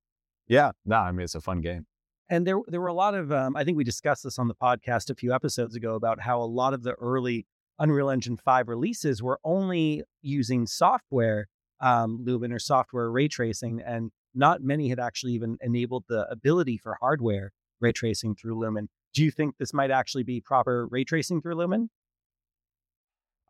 [0.48, 1.84] yeah, no, I mean it's a fun game.
[2.30, 3.32] And there, there were a lot of.
[3.32, 6.40] Um, I think we discussed this on the podcast a few episodes ago about how
[6.40, 7.46] a lot of the early
[7.78, 11.48] Unreal Engine five releases were only using software,
[11.80, 16.78] um, Lumen or software ray tracing, and not many had actually even enabled the ability
[16.78, 18.88] for hardware ray tracing through Lumen.
[19.12, 21.90] Do you think this might actually be proper ray tracing through Lumen?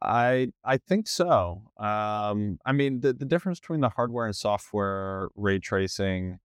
[0.03, 1.63] I I think so.
[1.79, 6.41] Um, I mean, the, the difference between the hardware and software ray tracing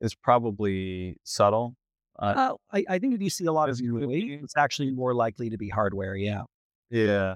[0.00, 1.76] is probably subtle.
[2.18, 5.14] Uh, uh, I, I think if you see a lot of noise, it's actually more
[5.14, 6.14] likely to be hardware.
[6.14, 6.42] Yeah.
[6.90, 7.34] Yeah.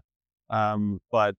[0.50, 1.34] Um, but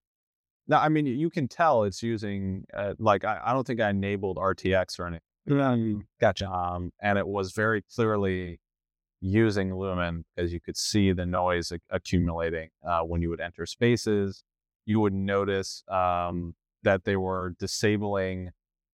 [0.67, 3.89] no, I mean, you can tell it's using, uh, like, I, I don't think I
[3.89, 5.21] enabled RTX or anything.
[5.49, 6.49] Mm, gotcha.
[6.49, 8.59] Um, and it was very clearly
[9.21, 14.43] using Lumen because you could see the noise accumulating uh, when you would enter spaces.
[14.85, 18.51] You would notice um, that they were disabling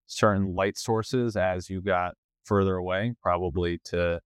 [0.08, 2.16] certain light sources as you got
[2.46, 4.20] further away, probably to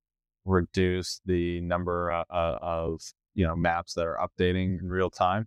[0.44, 3.00] reduce the number uh, uh, of
[3.34, 5.46] you know maps that are updating in real time.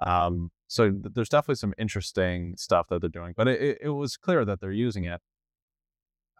[0.00, 4.16] Um, so th- there's definitely some interesting stuff that they're doing, but it, it was
[4.16, 5.20] clear that they're using it.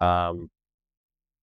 [0.00, 0.50] Um,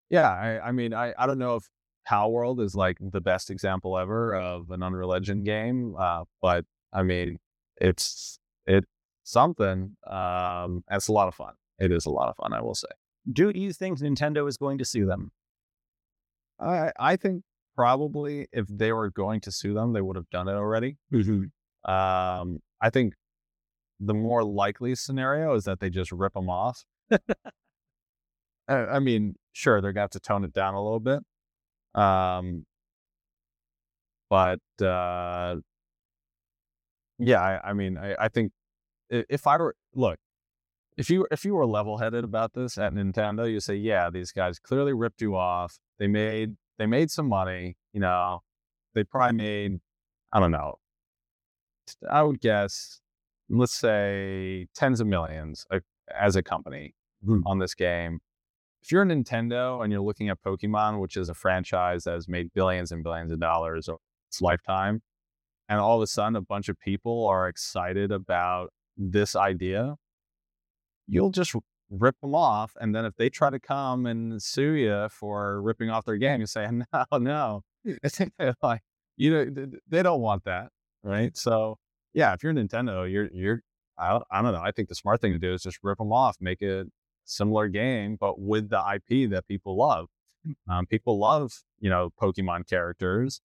[0.09, 1.63] yeah, I, I mean, I, I don't know if
[2.09, 7.03] Palworld is like the best example ever of an Unreal Engine game, uh, but I
[7.03, 7.37] mean,
[7.79, 8.87] it's it's
[9.23, 9.95] something.
[10.07, 11.53] Um, it's a lot of fun.
[11.79, 12.87] It is a lot of fun, I will say.
[13.31, 15.31] Do you think Nintendo is going to sue them?
[16.59, 17.43] I I think
[17.75, 20.97] probably if they were going to sue them, they would have done it already.
[21.13, 21.91] Mm-hmm.
[21.91, 23.13] Um, I think
[23.99, 26.83] the more likely scenario is that they just rip them off.
[28.67, 31.19] I, I, mean, sure, they're gonna have to tone it down a little bit.
[31.95, 32.65] Um,
[34.29, 35.55] but uh,
[37.17, 38.51] yeah, I, I mean, I, I think
[39.09, 40.19] if I were look,
[40.99, 44.33] if you if you were level headed about this at Nintendo, you say, yeah, these
[44.33, 45.79] guys clearly ripped you off.
[45.97, 47.77] They made they made some money.
[47.93, 48.41] You know,
[48.93, 49.79] they probably made
[50.33, 50.75] I don't know.
[52.11, 52.99] I would guess,
[53.49, 55.65] let's say tens of millions
[56.13, 56.93] as a company
[57.25, 57.47] mm-hmm.
[57.47, 58.19] on this game.
[58.83, 62.27] If you're a Nintendo and you're looking at Pokemon, which is a franchise that has
[62.27, 65.01] made billions and billions of dollars over its lifetime,
[65.69, 69.95] and all of a sudden a bunch of people are excited about this idea
[71.09, 71.55] you'll just
[71.89, 72.73] rip them off.
[72.79, 76.39] And then if they try to come and sue you for ripping off their game,
[76.39, 77.63] you say, no, no.
[78.61, 78.81] like,
[79.17, 80.69] you know, they don't want that.
[81.03, 81.35] Right.
[81.35, 81.77] So
[82.13, 83.61] yeah, if you're Nintendo, you're, you're,
[83.97, 84.61] I, I don't know.
[84.61, 86.85] I think the smart thing to do is just rip them off, make a
[87.25, 90.07] similar game, but with the IP that people love.
[90.69, 93.41] Um, people love, you know, Pokemon characters.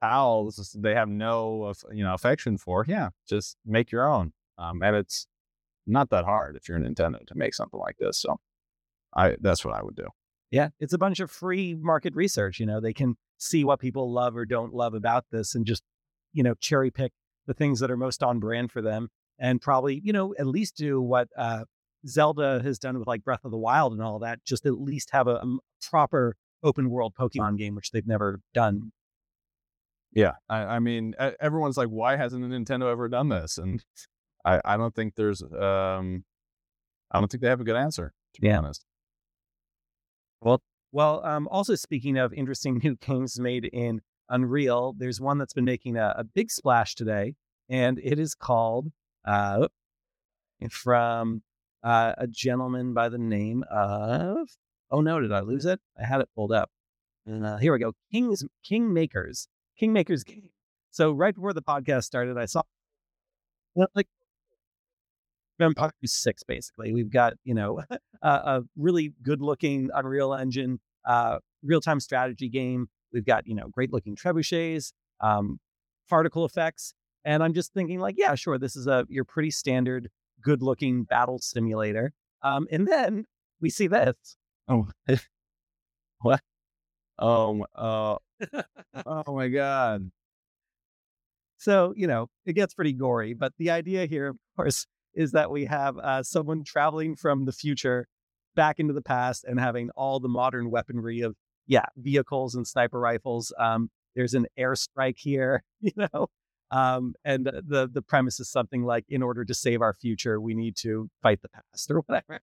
[0.00, 2.84] Pals, they have no, you know, affection for.
[2.88, 4.32] Yeah, just make your own.
[4.56, 5.26] Um, and it's
[5.88, 8.20] not that hard if you're a Nintendo to make something like this.
[8.20, 8.38] So
[9.14, 10.08] I that's what I would do.
[10.50, 12.58] Yeah, it's a bunch of free market research.
[12.60, 15.82] You know, they can see what people love or don't love about this and just,
[16.32, 17.12] you know, cherry pick
[17.46, 20.76] the things that are most on brand for them and probably, you know, at least
[20.76, 21.64] do what uh,
[22.06, 25.10] Zelda has done with like Breath of the Wild and all that, just at least
[25.12, 28.92] have a, a proper open world Pokemon game, which they've never done.
[30.12, 30.32] Yeah.
[30.48, 33.58] I, I mean, everyone's like, why hasn't Nintendo ever done this?
[33.58, 33.84] And
[34.48, 36.24] I, I don't think there's um
[37.10, 38.84] I don't think they have a good answer, to be honest.
[40.40, 45.54] Well well, um also speaking of interesting new games made in Unreal, there's one that's
[45.54, 47.34] been making a, a big splash today,
[47.68, 48.88] and it is called
[49.24, 49.68] uh
[50.70, 51.42] from
[51.84, 54.48] uh, a gentleman by the name of
[54.90, 55.80] oh no, did I lose it?
[56.00, 56.70] I had it pulled up.
[57.26, 57.92] And uh, here we go.
[58.10, 59.46] King's Kingmakers.
[59.80, 60.50] Kingmakers game.
[60.90, 62.62] So right before the podcast started, I saw
[63.94, 64.08] like
[65.58, 66.92] Vampire 6, basically.
[66.92, 67.82] We've got, you know,
[68.22, 72.88] a, a really good looking Unreal Engine uh, real time strategy game.
[73.12, 75.58] We've got, you know, great looking trebuchets, um,
[76.08, 76.94] particle effects.
[77.24, 80.08] And I'm just thinking, like, yeah, sure, this is a your pretty standard,
[80.40, 82.12] good looking battle simulator.
[82.42, 83.24] Um, and then
[83.60, 84.36] we see this.
[84.68, 84.88] Oh,
[86.20, 86.40] what?
[87.18, 88.16] Oh, uh,
[89.06, 90.10] oh my God.
[91.56, 93.34] so you know it gets pretty gory.
[93.34, 94.86] But the idea here, of course,
[95.18, 98.06] is that we have uh, someone traveling from the future
[98.54, 101.34] back into the past and having all the modern weaponry of
[101.66, 103.52] yeah vehicles and sniper rifles.
[103.58, 106.28] Um, there's an airstrike here, you know,
[106.70, 110.54] um, and the the premise is something like in order to save our future, we
[110.54, 112.40] need to fight the past or whatever.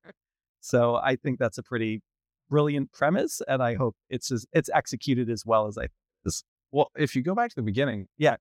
[0.59, 2.01] So I think that's a pretty
[2.49, 5.83] brilliant premise, and I hope it's as, it's executed as well as I.
[5.83, 5.91] Think
[6.25, 6.43] is.
[6.71, 8.35] Well, if you go back to the beginning, yeah,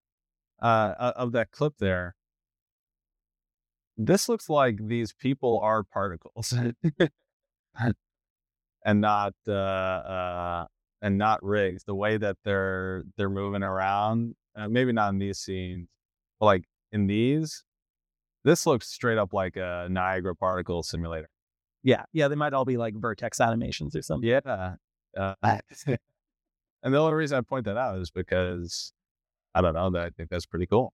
[0.61, 2.16] uh, of that clip there,
[3.96, 6.54] this looks like these people are particles,
[8.85, 10.66] and not uh, uh,
[11.02, 11.85] and not rigs.
[11.85, 15.88] The way that they're they're moving around, uh, maybe not in these scenes,
[16.40, 17.64] but like in these,
[18.44, 21.28] this looks straight up like a Niagara particle simulator.
[21.83, 24.28] Yeah, yeah, they might all be like vertex animations or something.
[24.28, 24.74] Yeah.
[25.16, 25.98] Uh, and
[26.83, 28.92] the only reason I point that out is because
[29.54, 30.92] I don't know that I think that's pretty cool.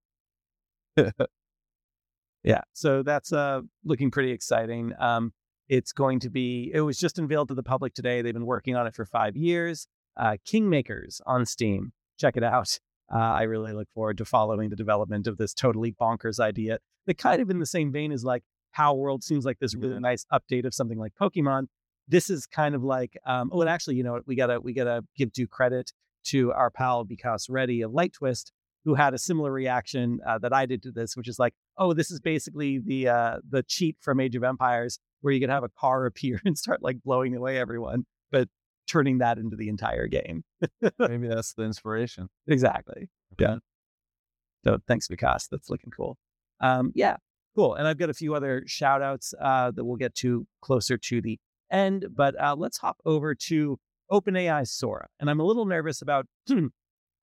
[2.42, 4.92] yeah, so that's uh looking pretty exciting.
[4.98, 5.32] Um,
[5.68, 6.70] it's going to be.
[6.74, 8.22] It was just unveiled to the public today.
[8.22, 9.86] They've been working on it for five years.
[10.16, 11.92] Uh, Kingmakers on Steam.
[12.18, 12.78] Check it out.
[13.12, 16.78] Uh, I really look forward to following the development of this totally bonkers idea.
[17.06, 18.44] That kind of in the same vein is like
[18.78, 21.66] Palworld seems like this really nice update of something like Pokemon.
[22.06, 25.02] This is kind of like, um, oh, and actually, you know, we gotta we gotta
[25.16, 25.92] give due credit
[26.26, 28.52] to our pal Vikas Reddy of Light Twist,
[28.84, 31.92] who had a similar reaction uh, that I did to this, which is like, oh,
[31.92, 35.64] this is basically the uh, the cheat from Age of Empires, where you can have
[35.64, 38.48] a car appear and start like blowing away everyone, but
[38.88, 40.42] turning that into the entire game.
[40.98, 42.28] Maybe that's the inspiration.
[42.48, 43.08] Exactly.
[43.38, 43.58] Yeah.
[44.64, 45.48] So thanks, Vikas.
[45.50, 46.18] That's looking cool.
[46.60, 47.16] Um, yeah,
[47.56, 47.74] Cool.
[47.74, 51.20] And I've got a few other shout outs uh, that we'll get to closer to
[51.20, 51.38] the
[51.70, 52.06] end.
[52.14, 53.78] But uh, let's hop over to
[54.10, 55.08] OpenAI Sora.
[55.18, 56.26] And I'm a little nervous about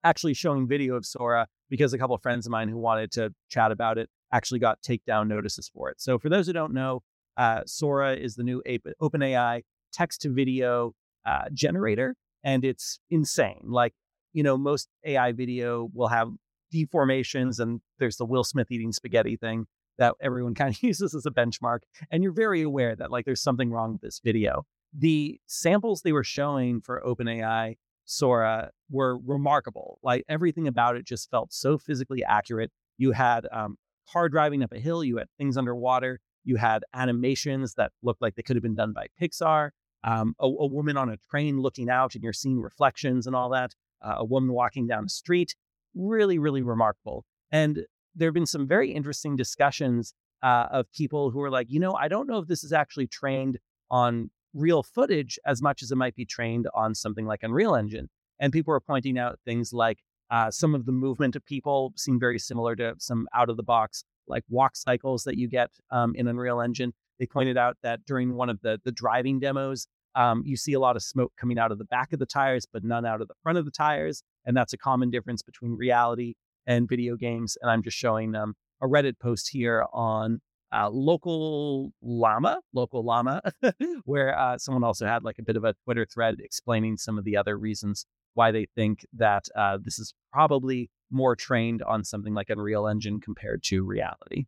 [0.03, 3.33] actually showing video of Sora because a couple of friends of mine who wanted to
[3.49, 5.99] chat about it actually got takedown notices for it.
[5.99, 7.01] So for those who don't know,
[7.37, 8.61] uh, Sora is the new
[9.01, 10.93] OpenAI text to video
[11.25, 13.61] uh, generator, and it's insane.
[13.63, 13.93] Like,
[14.33, 16.29] you know, most AI video will have
[16.73, 19.65] deformations, and there's the Will Smith eating spaghetti thing
[19.97, 21.79] that everyone kind of uses as a benchmark.
[22.11, 24.65] And you're very aware that like there's something wrong with this video.
[24.97, 27.75] The samples they were showing for OpenAI
[28.07, 29.99] Sora were remarkable.
[30.01, 32.71] Like everything about it just felt so physically accurate.
[32.97, 33.77] You had um,
[34.11, 38.35] car driving up a hill, you had things underwater, you had animations that looked like
[38.35, 39.71] they could have been done by Pixar.
[40.03, 43.49] Um, a, a, woman on a train looking out and you're seeing reflections and all
[43.49, 43.73] that.
[44.01, 45.55] Uh, a woman walking down the street.
[45.93, 47.25] Really, really remarkable.
[47.51, 51.79] And there have been some very interesting discussions uh, of people who are like, you
[51.79, 53.57] know, I don't know if this is actually trained
[53.89, 58.09] on real footage as much as it might be trained on something like Unreal Engine.
[58.39, 62.19] And people are pointing out things like uh, some of the movement of people seem
[62.19, 66.13] very similar to some out of the box like walk cycles that you get um,
[66.15, 66.93] in Unreal Engine.
[67.19, 70.79] They pointed out that during one of the the driving demos, um, you see a
[70.79, 73.27] lot of smoke coming out of the back of the tires, but none out of
[73.27, 77.57] the front of the tires, and that's a common difference between reality and video games.
[77.61, 80.41] And I'm just showing um, a Reddit post here on
[80.73, 83.41] uh, local llama, local llama,
[84.05, 87.23] where uh, someone also had like a bit of a Twitter thread explaining some of
[87.23, 92.33] the other reasons why they think that uh, this is probably more trained on something
[92.33, 94.45] like Unreal Engine compared to reality.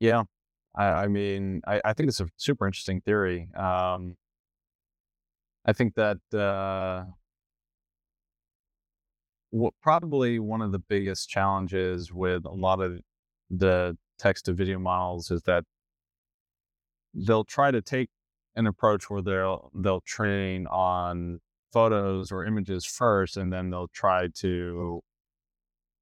[0.00, 0.24] Yeah,
[0.74, 3.48] I, I mean, I, I, think it's a super interesting theory.
[3.56, 4.16] Um,
[5.64, 7.04] I think that uh,
[9.82, 13.00] probably one of the biggest challenges with a lot of
[13.50, 15.64] the text to video models is that
[17.14, 18.10] they'll try to take
[18.56, 21.40] an approach where they'll they'll train on
[21.72, 25.00] photos or images first and then they'll try to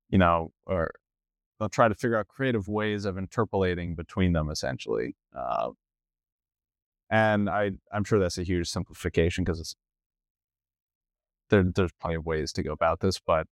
[0.09, 0.91] you know or
[1.59, 5.71] they'll try to figure out creative ways of interpolating between them essentially uh,
[7.11, 9.77] and i i'm sure that's a huge simplification because it's
[11.51, 13.47] there, there's plenty of ways to go about this, but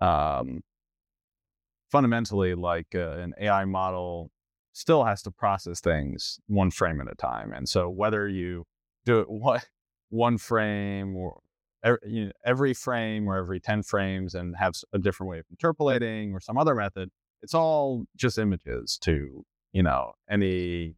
[0.00, 0.60] um,
[1.90, 4.30] fundamentally, like uh, an AI model
[4.72, 7.52] still has to process things one frame at a time.
[7.52, 8.64] And so whether you
[9.04, 9.60] do it one,
[10.10, 11.40] one frame or
[11.82, 15.46] every, you know, every frame or every 10 frames and have a different way of
[15.50, 17.10] interpolating or some other method,
[17.42, 20.94] it's all just images to, you know, any,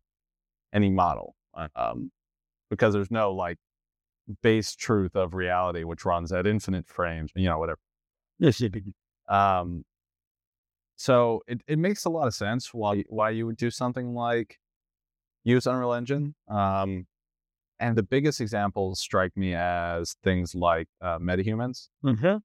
[0.72, 1.34] any model.
[1.74, 2.10] Um,
[2.70, 3.58] because there's no like
[4.42, 7.78] base truth of reality, which runs at infinite frames, you know, whatever.
[8.38, 8.62] Yes,
[9.28, 9.84] um,
[11.00, 14.12] so it, it makes a lot of sense why you, why you would do something
[14.12, 14.58] like
[15.44, 16.34] use Unreal Engine.
[16.46, 17.06] Um,
[17.78, 21.88] and the biggest examples strike me as things like uh, metahumans.
[22.04, 22.36] Mm-hmm.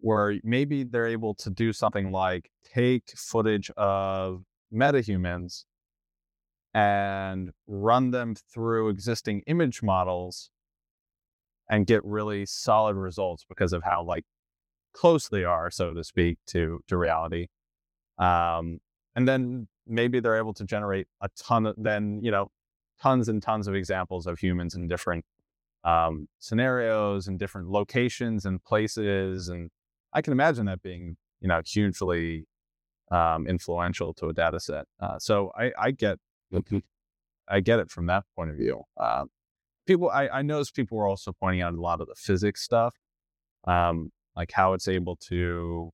[0.00, 5.64] where maybe they're able to do something like take footage of metahumans
[6.74, 10.50] and run them through existing image models
[11.70, 14.24] and get really solid results because of how like
[14.92, 17.46] close they are, so to speak, to to reality.
[18.18, 18.80] Um,
[19.14, 22.50] and then maybe they're able to generate a ton of then you know
[23.00, 25.24] tons and tons of examples of humans in different
[25.84, 29.70] um, scenarios and different locations and places and
[30.16, 32.46] I can imagine that being, you know, hugely
[33.10, 34.86] um, influential to a data set.
[34.98, 36.18] Uh, so I, I get,
[37.48, 38.84] I get it from that point of view.
[38.96, 39.24] Uh,
[39.86, 42.94] people, I, I noticed people were also pointing out a lot of the physics stuff,
[43.64, 45.90] um, like how it's able to,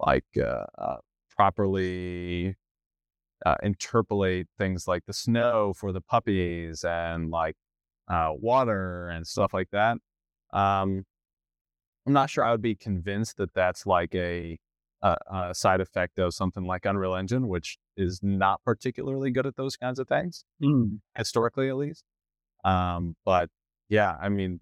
[0.00, 0.96] like, uh, uh
[1.38, 2.56] properly
[3.46, 7.56] uh, interpolate things like the snow for the puppies and like
[8.08, 9.98] uh, water and stuff like that.
[10.52, 11.04] Um,
[12.06, 14.58] I'm not sure I would be convinced that that's like a,
[15.02, 19.56] a, a, side effect of something like Unreal Engine, which is not particularly good at
[19.56, 20.98] those kinds of things, mm.
[21.16, 22.02] historically at least.
[22.64, 23.50] Um, but
[23.88, 24.60] yeah, I mean,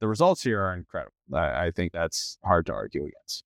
[0.00, 1.12] the results here are incredible.
[1.32, 3.44] I, I think that's hard to argue against.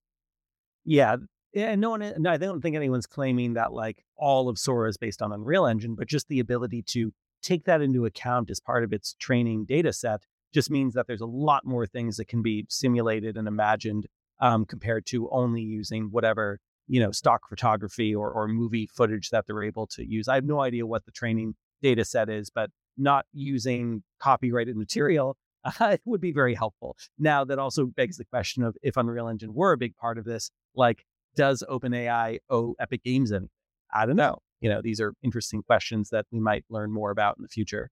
[0.85, 1.17] Yeah,
[1.53, 2.15] yeah, no one.
[2.19, 5.67] No, I don't think anyone's claiming that like all of Sora is based on Unreal
[5.67, 9.65] Engine, but just the ability to take that into account as part of its training
[9.65, 10.23] data set
[10.53, 14.07] just means that there's a lot more things that can be simulated and imagined
[14.41, 19.47] um, compared to only using whatever you know stock photography or, or movie footage that
[19.47, 20.29] they're able to use.
[20.29, 25.37] I have no idea what the training data set is, but not using copyrighted material
[25.81, 26.97] uh, would be very helpful.
[27.19, 30.25] Now that also begs the question of if Unreal Engine were a big part of
[30.25, 31.05] this, like
[31.35, 33.49] does OpenAI owe Epic Games anything?
[33.93, 34.39] I don't know.
[34.61, 37.91] You know, these are interesting questions that we might learn more about in the future.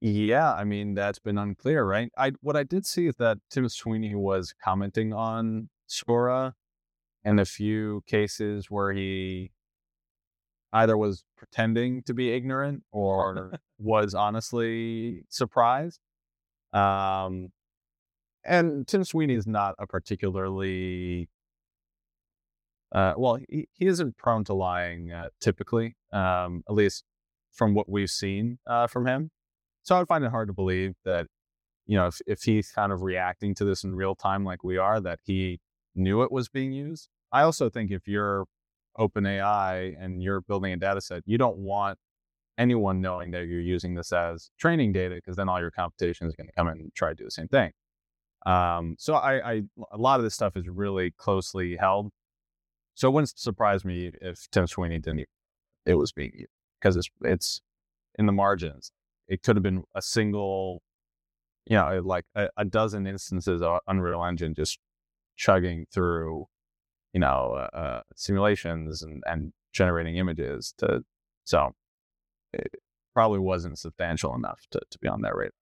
[0.00, 2.10] Yeah, I mean that's been unclear, right?
[2.18, 6.54] I what I did see is that Tim Sweeney was commenting on Sora
[7.24, 9.52] and a few cases where he
[10.72, 16.00] either was pretending to be ignorant or was honestly surprised.
[16.72, 17.52] Um,
[18.44, 21.28] and Tim Sweeney is not a particularly
[22.92, 27.04] uh, well, he, he isn't prone to lying uh, typically, um, at least
[27.50, 29.30] from what we've seen uh, from him.
[29.82, 31.26] So I would find it hard to believe that,
[31.86, 34.76] you know, if, if he's kind of reacting to this in real time like we
[34.76, 35.60] are, that he
[35.94, 37.08] knew it was being used.
[37.32, 38.44] I also think if you're
[38.98, 41.98] OpenAI and you're building a data set, you don't want
[42.58, 46.34] anyone knowing that you're using this as training data because then all your competition is
[46.36, 47.72] going to come in and try to do the same thing.
[48.44, 49.62] Um, so I, I,
[49.92, 52.10] a lot of this stuff is really closely held.
[52.94, 55.28] So it wouldn't surprise me if Tim Sweeney didn't.
[55.84, 56.44] It was being
[56.80, 57.60] because it's it's
[58.18, 58.92] in the margins
[59.32, 60.82] it could have been a single,
[61.66, 64.78] you know, like a, a dozen instances of Unreal Engine just
[65.36, 66.46] chugging through,
[67.12, 71.02] you know, uh, uh, simulations and, and generating images to,
[71.44, 71.70] so
[72.52, 72.72] it
[73.14, 75.52] probably wasn't substantial enough to, to be on that radar.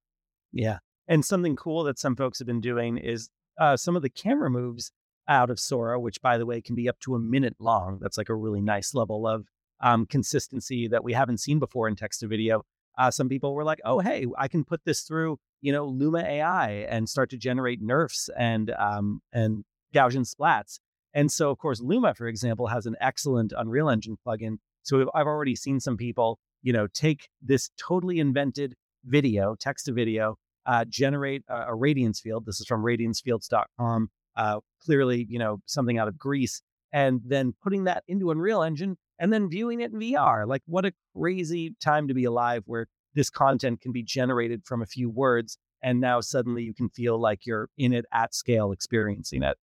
[0.53, 0.79] Yeah.
[1.07, 4.51] And something cool that some folks have been doing is uh, some of the camera
[4.51, 4.91] moves
[5.31, 7.99] out of Sora, which by the way can be up to a minute long.
[8.03, 9.47] That's like a really nice level of
[9.81, 12.65] um, consistency that we haven't seen before in text to video
[13.01, 16.21] uh, some people were like, "Oh, hey, I can put this through, you know, Luma
[16.21, 19.65] AI and start to generate NeRFs and um, and
[19.95, 20.81] Gaussian splats."
[21.15, 24.59] And so, of course, Luma, for example, has an excellent Unreal Engine plugin.
[24.83, 28.75] So I've already seen some people, you know, take this totally invented
[29.05, 32.45] video, text to video, uh, generate a, a, radiance field.
[32.47, 34.11] This is from radiancefields.com.
[34.37, 36.63] Uh, clearly, you know, something out of Greece,
[36.93, 40.47] and then putting that into Unreal Engine and then viewing it in VR.
[40.47, 44.83] Like, what a crazy time to be alive where this content can be generated from
[44.83, 45.59] a few words.
[45.83, 49.57] And now suddenly you can feel like you're in it at scale, experiencing it.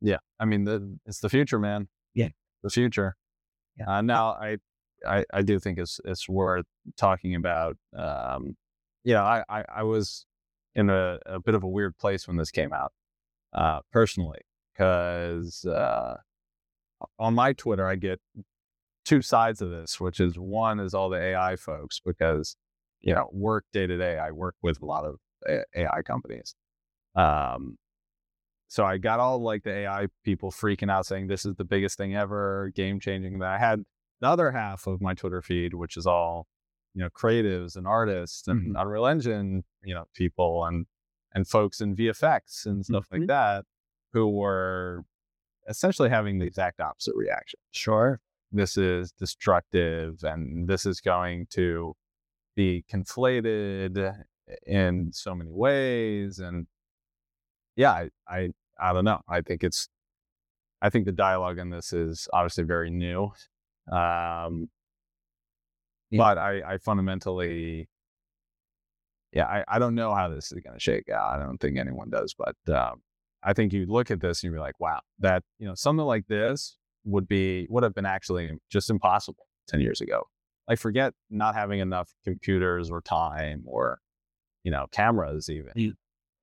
[0.00, 0.18] Yeah.
[0.40, 1.88] I mean, the, it's the future, man.
[2.14, 2.28] Yeah.
[2.62, 3.16] The future.
[3.78, 3.98] Yeah.
[3.98, 4.56] Uh, now, I,
[5.06, 6.66] I, I do think it's, it's worth
[6.96, 7.76] talking about.
[7.96, 8.56] Um,
[9.04, 10.26] you know, I, I, I was
[10.74, 12.92] in a, a bit of a weird place when this came out,
[13.52, 14.40] uh, personally,
[14.72, 16.16] because uh,
[17.18, 18.20] on my Twitter, I get
[19.04, 22.56] two sides of this, which is one is all the AI folks because
[23.00, 24.18] you know work day to day.
[24.18, 25.16] I work with a lot of
[25.74, 26.54] AI companies.
[27.14, 27.76] Um,
[28.68, 31.98] so I got all like the AI people freaking out saying this is the biggest
[31.98, 33.40] thing ever, game changing.
[33.40, 33.82] That I had
[34.20, 36.46] the other half of my Twitter feed, which is all
[36.94, 38.76] you know creatives and artists and mm-hmm.
[38.76, 40.86] Unreal Engine, you know people and
[41.34, 43.20] and folks in VFX and stuff mm-hmm.
[43.22, 43.64] like that,
[44.12, 45.04] who were
[45.68, 47.58] essentially having the exact opposite reaction.
[47.70, 48.20] Sure
[48.54, 51.94] this is destructive and this is going to
[52.54, 54.14] be conflated
[54.66, 56.66] in so many ways and
[57.76, 58.50] yeah I, I
[58.82, 59.20] I don't know.
[59.28, 59.88] I think it's,
[60.80, 63.30] I think the dialogue in this is obviously very new.
[63.90, 64.68] Um,
[66.10, 66.18] yeah.
[66.18, 67.88] but I, I fundamentally,
[69.32, 71.34] yeah, I, I don't know how this is going to shake out.
[71.34, 73.02] I don't think anyone does, but um,
[73.42, 76.26] I think you look at this and you're like, wow, that, you know, something like
[76.26, 80.24] this would be, would have been actually just impossible 10 years ago.
[80.68, 83.98] Like forget not having enough computers or time or,
[84.64, 85.72] you know, cameras even.
[85.74, 85.90] Yeah.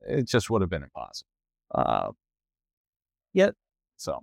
[0.02, 1.28] It just would have been impossible.
[1.74, 2.12] Uh,
[3.34, 3.54] Yet,
[3.98, 4.20] so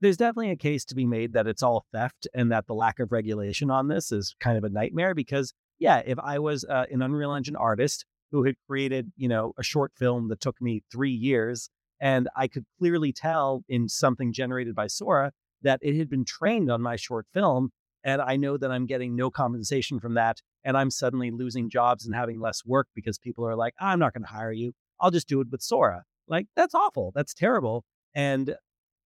[0.00, 3.00] there's definitely a case to be made that it's all theft and that the lack
[3.00, 6.84] of regulation on this is kind of a nightmare because yeah, if I was uh,
[6.90, 10.82] an Unreal Engine artist who had created, you know, a short film that took me
[10.90, 11.70] 3 years
[12.00, 16.70] and I could clearly tell in something generated by Sora that it had been trained
[16.70, 17.70] on my short film
[18.02, 22.06] and I know that I'm getting no compensation from that and I'm suddenly losing jobs
[22.06, 24.72] and having less work because people are like, "I'm not going to hire you.
[25.00, 27.12] I'll just do it with Sora." Like that's awful.
[27.14, 27.84] That's terrible.
[28.14, 28.54] And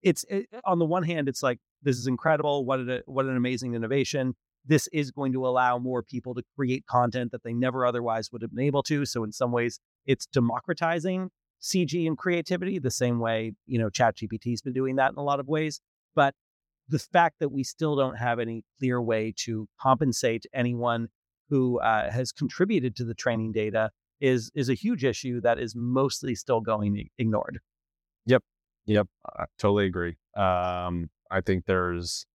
[0.03, 2.65] it's it, on the one hand, it's like this is incredible.
[2.65, 4.35] What a, what an amazing innovation.
[4.67, 8.43] This is going to allow more people to create content that they never otherwise would
[8.43, 9.05] have been able to.
[9.05, 14.63] So in some ways, it's democratizing CG and creativity the same way you know ChatGPT's
[14.63, 15.81] been doing that in a lot of ways.
[16.15, 16.35] But
[16.89, 21.09] the fact that we still don't have any clear way to compensate anyone
[21.49, 23.91] who uh, has contributed to the training data
[24.21, 27.61] is is a huge issue that is mostly still going ignored.
[28.27, 28.43] Yep,
[28.87, 29.07] yep,
[29.37, 30.17] I totally agree.
[30.37, 32.27] Um, I think there's,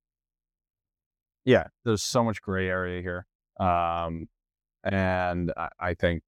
[1.45, 3.25] yeah, there's so much gray area here,
[3.59, 4.27] um,
[4.83, 6.23] and I, I think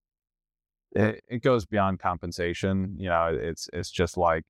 [0.91, 2.95] it, it, goes beyond compensation.
[2.97, 4.43] You know, it's it's just like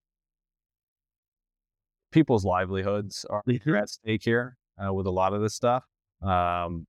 [2.12, 3.44] people's livelihoods are
[3.76, 5.84] at stake here uh, with a lot of this stuff,
[6.22, 6.88] um,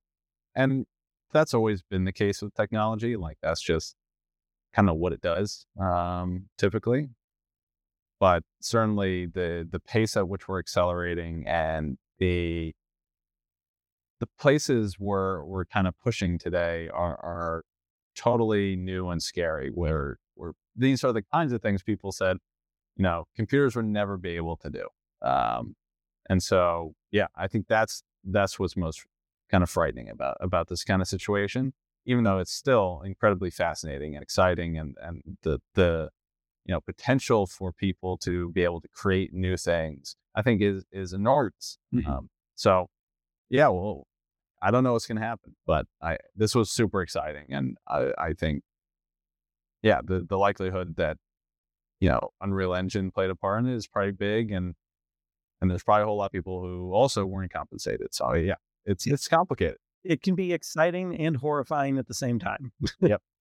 [0.55, 0.85] and
[1.31, 3.15] that's always been the case with technology.
[3.15, 3.95] Like that's just
[4.73, 7.09] kind of what it does um, typically.
[8.19, 12.73] But certainly the the pace at which we're accelerating and the
[14.23, 17.63] the places we're we're kind of pushing today are are
[18.15, 19.69] totally new and scary.
[19.69, 22.37] Where where these are the kinds of things people said,
[22.95, 24.87] you know, computers would never be able to do.
[25.21, 25.75] Um,
[26.29, 29.05] and so, yeah, I think that's that's what's most
[29.51, 31.73] kind of frightening about about this kind of situation
[32.05, 36.09] even though it's still incredibly fascinating and exciting and, and the, the,
[36.65, 40.83] you know, potential for people to be able to create new things, I think is,
[40.91, 41.77] is enormous.
[41.95, 42.11] Mm-hmm.
[42.11, 42.87] Um, so
[43.49, 44.07] yeah, well,
[44.63, 47.45] I don't know what's going to happen, but I, this was super exciting.
[47.49, 48.63] And I, I think,
[49.81, 51.17] yeah, the, the likelihood that,
[51.99, 54.51] you know, Unreal Engine played a part in it is probably big.
[54.51, 54.75] And,
[55.61, 58.13] and there's probably a whole lot of people who also weren't compensated.
[58.13, 58.55] So yeah,
[58.85, 62.71] it's, it's complicated it can be exciting and horrifying at the same time.
[63.01, 63.21] yep.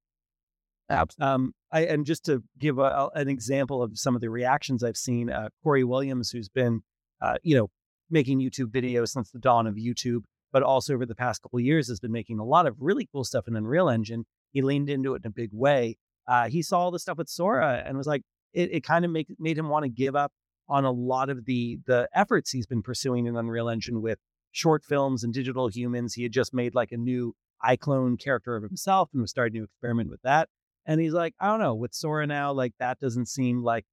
[1.18, 4.98] Um, I and just to give a, an example of some of the reactions I've
[4.98, 6.82] seen, uh, Corey Williams, who's been,
[7.22, 7.70] uh, you know,
[8.10, 11.88] making YouTube videos since the dawn of YouTube, but also over the past couple years
[11.88, 14.24] has been making a lot of really cool stuff in Unreal Engine.
[14.52, 15.96] He leaned into it in a big way.
[16.28, 18.22] Uh, he saw all the stuff with Sora and was like,
[18.52, 20.32] it, it kind of make, made him want to give up
[20.68, 24.18] on a lot of the the efforts he's been pursuing in Unreal Engine with
[24.52, 26.14] short films and digital humans.
[26.14, 27.34] He had just made like a new
[27.64, 30.48] iClone character of himself and was starting to experiment with that.
[30.86, 33.84] And he's like, I don't know, with Sora now, like that doesn't seem like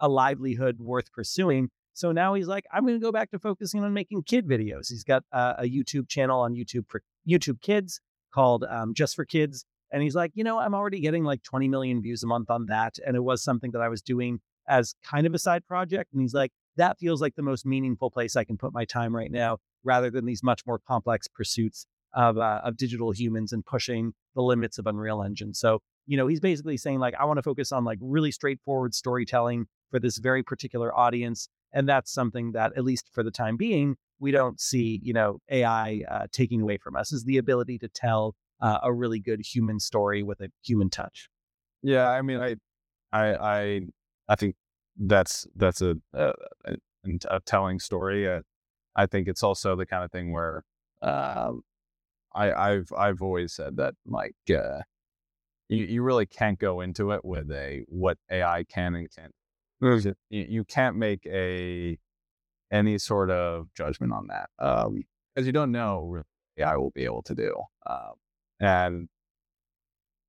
[0.00, 1.70] a livelihood worth pursuing.
[1.96, 4.90] So now he's like, I'm going to go back to focusing on making kid videos.
[4.90, 8.02] He's got uh, a YouTube channel on YouTube for YouTube Kids
[8.34, 9.64] called um, Just for Kids.
[9.90, 12.66] And he's like, you know, I'm already getting like 20 million views a month on
[12.66, 12.96] that.
[13.06, 16.12] And it was something that I was doing as kind of a side project.
[16.12, 19.16] And he's like, that feels like the most meaningful place I can put my time
[19.16, 23.64] right now rather than these much more complex pursuits of uh, of digital humans and
[23.64, 25.54] pushing the limits of Unreal Engine.
[25.54, 28.94] So, you know, he's basically saying like I want to focus on like really straightforward
[28.94, 33.56] storytelling for this very particular audience, and that's something that at least for the time
[33.56, 37.78] being we don't see, you know, AI uh, taking away from us is the ability
[37.78, 41.28] to tell uh, a really good human story with a human touch.
[41.82, 42.56] Yeah, I mean, I,
[43.12, 43.80] I, I,
[44.26, 44.56] I think
[44.96, 46.32] that's that's a a,
[47.28, 48.26] a telling story.
[48.26, 48.40] Uh,
[48.96, 50.64] I think it's also the kind of thing where
[51.02, 51.60] um,
[52.34, 54.80] I, I've I've always said that like uh,
[55.68, 59.32] you you really can't go into it with a what AI can and can't.
[59.80, 61.98] You, you can't make a
[62.70, 65.04] any sort of judgment on that because um,
[65.44, 66.26] you don't know what
[66.58, 67.54] AI will be able to do.
[67.86, 68.10] Uh,
[68.58, 69.08] and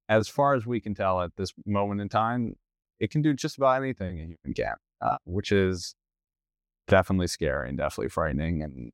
[0.10, 2.56] as far as we can tell at this moment in time,
[3.00, 5.96] it can do just about anything a human can, uh, which is
[6.88, 8.92] definitely scary and definitely frightening and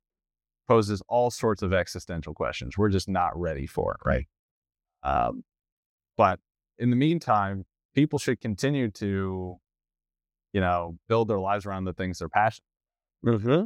[0.66, 4.26] poses all sorts of existential questions we're just not ready for, it, right?
[5.02, 5.44] Um,
[6.16, 6.40] but
[6.78, 9.58] in the meantime, people should continue to
[10.54, 12.62] you know, build their lives around the things they're passionate
[13.26, 13.64] mm-hmm.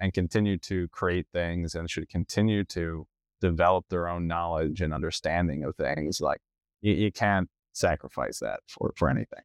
[0.00, 3.06] and continue to create things and should continue to
[3.40, 6.20] develop their own knowledge and understanding of things.
[6.20, 6.40] Like
[6.80, 9.42] you, you can't sacrifice that for, for anything.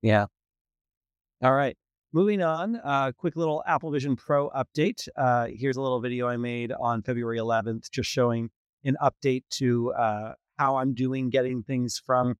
[0.00, 0.26] Yeah.
[1.42, 1.76] All right.
[2.12, 5.08] Moving on, uh, quick little Apple Vision Pro update.
[5.16, 8.50] Uh, here's a little video I made on February 11th, just showing
[8.84, 12.36] an update to uh, how I'm doing getting things from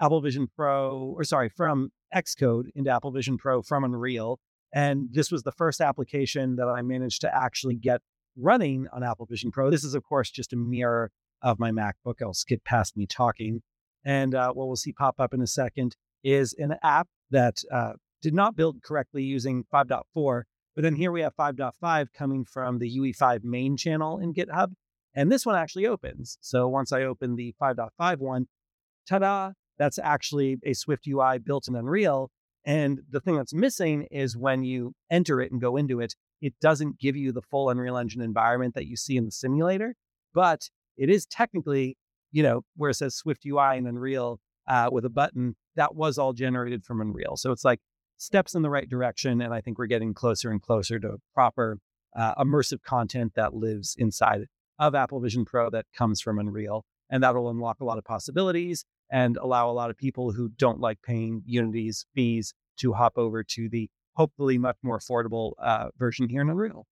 [0.00, 4.38] Apple Vision Pro, or sorry, from Xcode into Apple Vision Pro from Unreal.
[4.72, 8.00] And this was the first application that I managed to actually get
[8.36, 9.70] running on Apple Vision Pro.
[9.70, 11.10] This is, of course, just a mirror
[11.42, 12.22] of my MacBook.
[12.22, 13.62] I'll skip past me talking.
[14.04, 17.92] And uh, what we'll see pop up in a second is an app that uh,
[18.22, 20.42] did not build correctly using 5.4.
[20.74, 24.72] But then here we have 5.5 coming from the UE5 main channel in GitHub.
[25.14, 26.38] And this one actually opens.
[26.40, 28.46] So once I open the 5.5 one,
[29.08, 32.30] ta da, that's actually a Swift UI built in Unreal.
[32.64, 36.54] And the thing that's missing is when you enter it and go into it, it
[36.60, 39.94] doesn't give you the full Unreal Engine environment that you see in the simulator,
[40.32, 41.96] but it is technically,
[42.32, 46.18] you know, where it says Swift UI and Unreal uh, with a button, that was
[46.18, 47.36] all generated from Unreal.
[47.36, 47.80] So it's like
[48.16, 49.40] steps in the right direction.
[49.40, 51.78] And I think we're getting closer and closer to proper
[52.16, 54.46] uh, immersive content that lives inside
[54.78, 56.84] of Apple Vision Pro that comes from Unreal.
[57.10, 58.84] And that'll unlock a lot of possibilities
[59.14, 63.44] and allow a lot of people who don't like paying Unity's fees to hop over
[63.44, 66.84] to the hopefully much more affordable uh, version here in Unreal.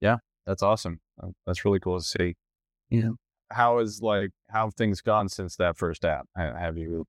[0.00, 0.98] Yeah, that's awesome.
[1.22, 2.34] Uh, that's really cool to see.
[2.88, 3.10] Yeah.
[3.52, 6.26] How is like how have things gone since that first app?
[6.36, 7.06] Have you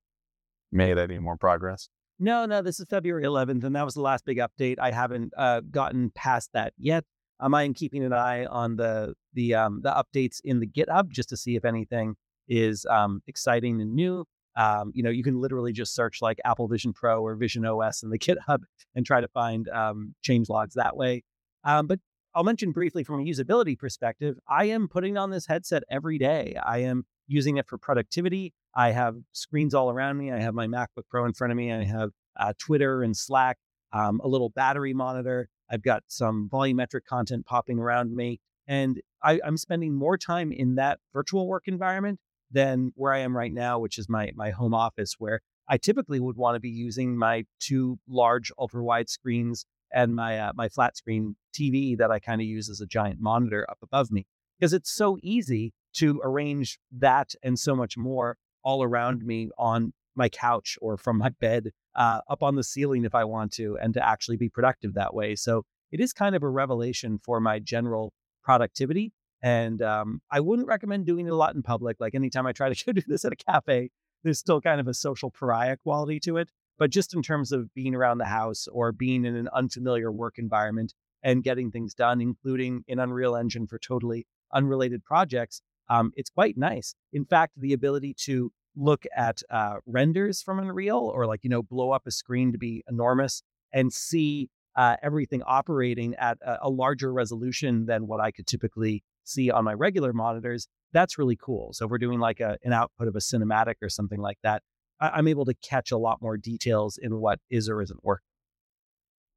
[0.70, 1.88] made any more progress?
[2.20, 2.62] No, no.
[2.62, 4.76] This is February 11th, and that was the last big update.
[4.78, 7.04] I haven't uh, gotten past that yet.
[7.40, 11.08] Um, I am keeping an eye on the the um, the updates in the GitHub
[11.08, 12.14] just to see if anything
[12.48, 14.24] is um, exciting and new.
[14.56, 18.02] Um, you know, you can literally just search like Apple Vision Pro or Vision OS
[18.02, 18.60] in the GitHub
[18.94, 21.22] and try to find um, change logs that way.
[21.64, 22.00] Um, but
[22.34, 26.56] I'll mention briefly from a usability perspective, I am putting on this headset every day.
[26.62, 28.52] I am using it for productivity.
[28.74, 30.32] I have screens all around me.
[30.32, 31.72] I have my MacBook Pro in front of me.
[31.72, 33.58] I have uh, Twitter and Slack,
[33.92, 35.48] um, a little battery monitor.
[35.70, 38.40] I've got some volumetric content popping around me.
[38.66, 42.18] And I, I'm spending more time in that virtual work environment
[42.52, 46.20] than where I am right now, which is my my home office, where I typically
[46.20, 50.68] would want to be using my two large ultra wide screens and my uh, my
[50.68, 54.26] flat screen TV that I kind of use as a giant monitor up above me
[54.58, 59.92] because it's so easy to arrange that and so much more all around me on
[60.14, 63.76] my couch or from my bed uh, up on the ceiling if I want to,
[63.80, 65.34] and to actually be productive that way.
[65.34, 69.12] So it is kind of a revelation for my general productivity.
[69.42, 71.96] And um, I wouldn't recommend doing it a lot in public.
[71.98, 73.90] Like anytime I try to go do this at a cafe,
[74.22, 76.50] there's still kind of a social pariah quality to it.
[76.78, 80.38] But just in terms of being around the house or being in an unfamiliar work
[80.38, 86.30] environment and getting things done, including in Unreal Engine for totally unrelated projects, um, it's
[86.30, 86.94] quite nice.
[87.12, 91.62] In fact, the ability to look at uh, renders from Unreal or like, you know,
[91.62, 96.70] blow up a screen to be enormous and see uh, everything operating at a, a,
[96.70, 101.72] larger resolution than what I could typically see on my regular monitors, that's really cool.
[101.72, 104.62] So if we're doing like a, an output of a cinematic or something like that,
[105.00, 108.26] I, am able to catch a lot more details in what is or isn't working.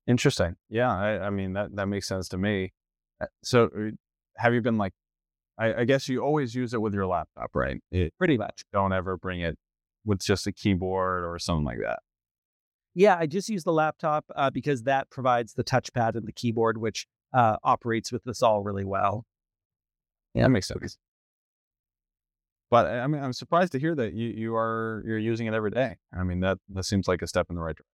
[0.07, 0.55] Interesting.
[0.69, 2.73] Yeah, I, I mean that that makes sense to me.
[3.19, 3.91] Uh, so uh,
[4.37, 4.93] have you been like
[5.57, 7.81] I, I, guess you always use it with your laptop, right?
[7.91, 8.63] It, Pretty much.
[8.73, 9.57] Don't ever bring it
[10.03, 11.99] with just a keyboard or something like that.
[12.93, 16.77] Yeah, I just use the laptop uh, because that provides the touchpad and the keyboard,
[16.77, 19.25] which uh, operates with this all really well.
[20.35, 20.97] Yeah, that makes sense.
[22.69, 25.71] But I mean, I'm surprised to hear that you, you are you're using it every
[25.71, 25.95] day.
[26.13, 27.85] I mean, that that seems like a step in the right direction.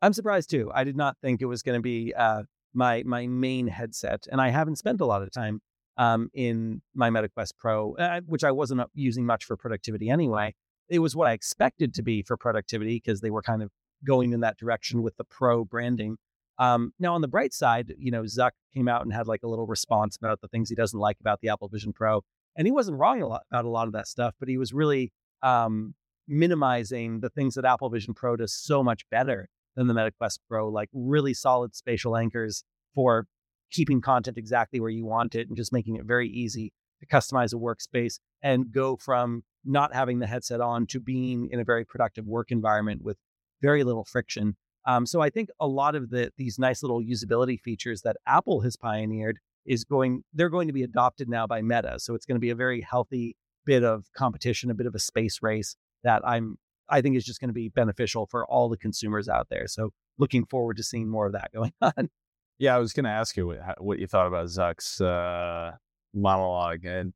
[0.00, 0.70] I'm surprised too.
[0.74, 4.40] I did not think it was going to be uh, my my main headset, and
[4.40, 5.60] I haven't spent a lot of time
[5.96, 10.54] um, in my MetaQuest Pro, uh, which I wasn't using much for productivity anyway.
[10.88, 13.70] It was what I expected to be for productivity because they were kind of
[14.04, 16.16] going in that direction with the Pro branding.
[16.58, 19.48] Um, now, on the bright side, you know, Zuck came out and had like a
[19.48, 22.22] little response about the things he doesn't like about the Apple Vision Pro,
[22.56, 24.72] and he wasn't wrong a lot about a lot of that stuff, but he was
[24.72, 25.94] really um,
[26.28, 30.68] minimizing the things that Apple Vision Pro does so much better than the MetaQuest Pro,
[30.68, 33.26] like really solid spatial anchors for
[33.70, 37.54] keeping content exactly where you want it and just making it very easy to customize
[37.54, 41.84] a workspace and go from not having the headset on to being in a very
[41.84, 43.16] productive work environment with
[43.62, 44.56] very little friction.
[44.84, 48.60] Um, so I think a lot of the these nice little usability features that Apple
[48.62, 51.98] has pioneered is going they're going to be adopted now by Meta.
[51.98, 54.98] So it's going to be a very healthy bit of competition, a bit of a
[54.98, 56.56] space race that I'm
[56.88, 59.66] I think is just going to be beneficial for all the consumers out there.
[59.66, 62.10] So looking forward to seeing more of that going on.
[62.58, 65.72] Yeah, I was going to ask you what, what you thought about Zuck's uh,
[66.14, 67.12] monologue, and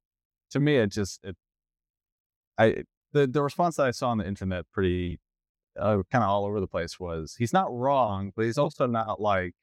[0.50, 1.36] to me, it just it,
[2.58, 5.20] I the the response that I saw on the internet, pretty
[5.79, 9.20] uh, kind of all over the place, was he's not wrong, but he's also not
[9.20, 9.55] like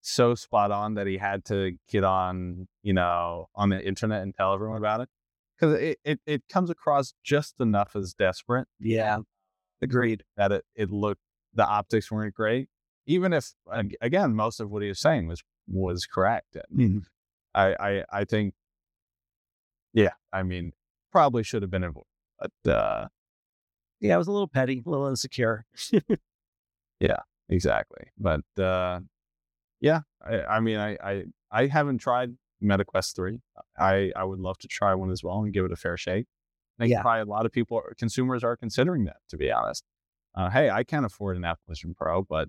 [0.00, 4.34] so spot on that he had to get on, you know, on the internet and
[4.34, 5.08] tell everyone about it
[5.58, 8.68] because it, it it comes across just enough as desperate.
[8.78, 9.18] Yeah,
[9.82, 10.24] agreed.
[10.36, 11.22] That it it looked
[11.54, 12.68] the optics weren't great,
[13.06, 13.52] even if
[14.00, 16.56] again most of what he was saying was was correct.
[16.74, 16.98] Mm-hmm.
[17.54, 18.54] I, I I think,
[19.92, 20.72] yeah, I mean,
[21.12, 22.06] probably should have been avoided,
[22.38, 23.08] but uh,
[24.00, 25.66] yeah, it was a little petty, a little insecure.
[27.00, 27.18] yeah,
[27.48, 28.06] exactly.
[28.18, 29.00] But uh,
[29.80, 33.40] yeah, I, I mean, I, I I haven't tried MetaQuest three.
[33.78, 36.26] I I would love to try one as well and give it a fair shake.
[36.78, 37.02] I think yeah.
[37.02, 39.16] probably a lot of people, consumers, are considering that.
[39.30, 39.84] To be honest,
[40.34, 42.48] uh, hey, I can't afford an Apple Vision Pro, but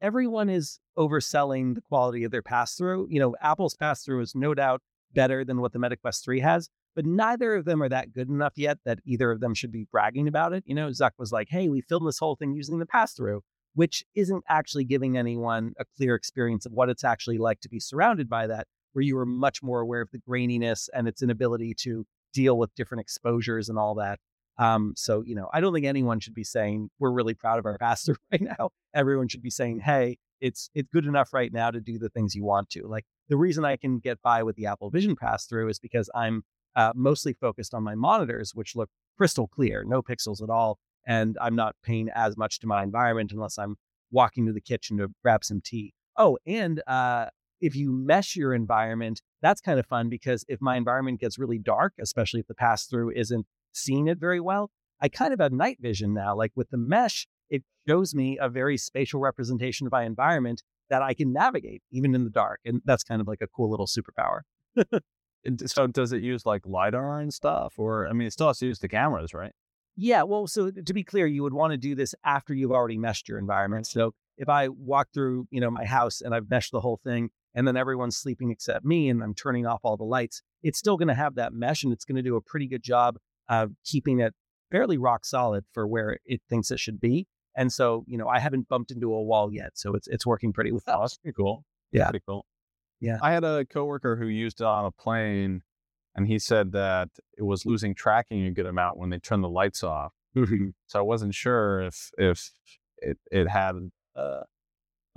[0.00, 3.08] everyone is overselling the quality of their pass through.
[3.10, 4.82] You know, Apple's pass through is no doubt
[5.12, 8.54] better than what the MetaQuest 3 has, but neither of them are that good enough
[8.56, 10.64] yet that either of them should be bragging about it.
[10.66, 13.42] You know, Zuck was like, hey, we filmed this whole thing using the pass through,
[13.74, 17.80] which isn't actually giving anyone a clear experience of what it's actually like to be
[17.80, 21.74] surrounded by that, where you are much more aware of the graininess and its inability
[21.80, 24.18] to deal with different exposures and all that.
[24.58, 27.66] Um, so, you know, I don't think anyone should be saying we're really proud of
[27.66, 28.70] our pass through right now.
[28.94, 32.34] Everyone should be saying, hey, it's it's good enough right now to do the things
[32.34, 32.86] you want to.
[32.86, 36.10] Like the reason I can get by with the Apple Vision pass through is because
[36.14, 36.42] I'm
[36.76, 41.36] uh, mostly focused on my monitors, which look crystal clear, no pixels at all, and
[41.40, 43.76] I'm not paying as much to my environment unless I'm
[44.10, 45.94] walking to the kitchen to grab some tea.
[46.16, 47.26] Oh, and uh,
[47.60, 51.58] if you mesh your environment, that's kind of fun because if my environment gets really
[51.58, 55.52] dark, especially if the pass through isn't seeing it very well, I kind of have
[55.52, 56.34] night vision now.
[56.36, 61.02] Like with the mesh, it shows me a very spatial representation of my environment that
[61.02, 62.60] I can navigate even in the dark.
[62.64, 64.40] And that's kind of like a cool little superpower.
[65.66, 67.74] so does it use like LiDAR and stuff?
[67.78, 69.52] Or, I mean, it still has to use the cameras, right?
[69.96, 70.22] Yeah.
[70.22, 72.98] Well, so uh, to be clear, you would want to do this after you've already
[72.98, 73.86] meshed your environment.
[73.86, 77.30] So if I walk through, you know, my house and I've meshed the whole thing
[77.54, 80.96] and then everyone's sleeping except me and I'm turning off all the lights, it's still
[80.96, 83.16] going to have that mesh and it's going to do a pretty good job
[83.48, 84.34] of keeping it
[84.70, 87.26] fairly rock solid for where it thinks it should be.
[87.56, 90.52] And so, you know, I haven't bumped into a wall yet, so it's it's working
[90.52, 90.98] pretty oh, well.
[90.98, 91.64] Oh, that's pretty cool.
[91.92, 92.46] Yeah, pretty cool.
[93.00, 95.62] Yeah, I had a coworker who used it on a plane,
[96.14, 99.48] and he said that it was losing tracking a good amount when they turned the
[99.48, 100.12] lights off.
[100.86, 102.52] So I wasn't sure if if
[102.98, 104.42] it it had uh,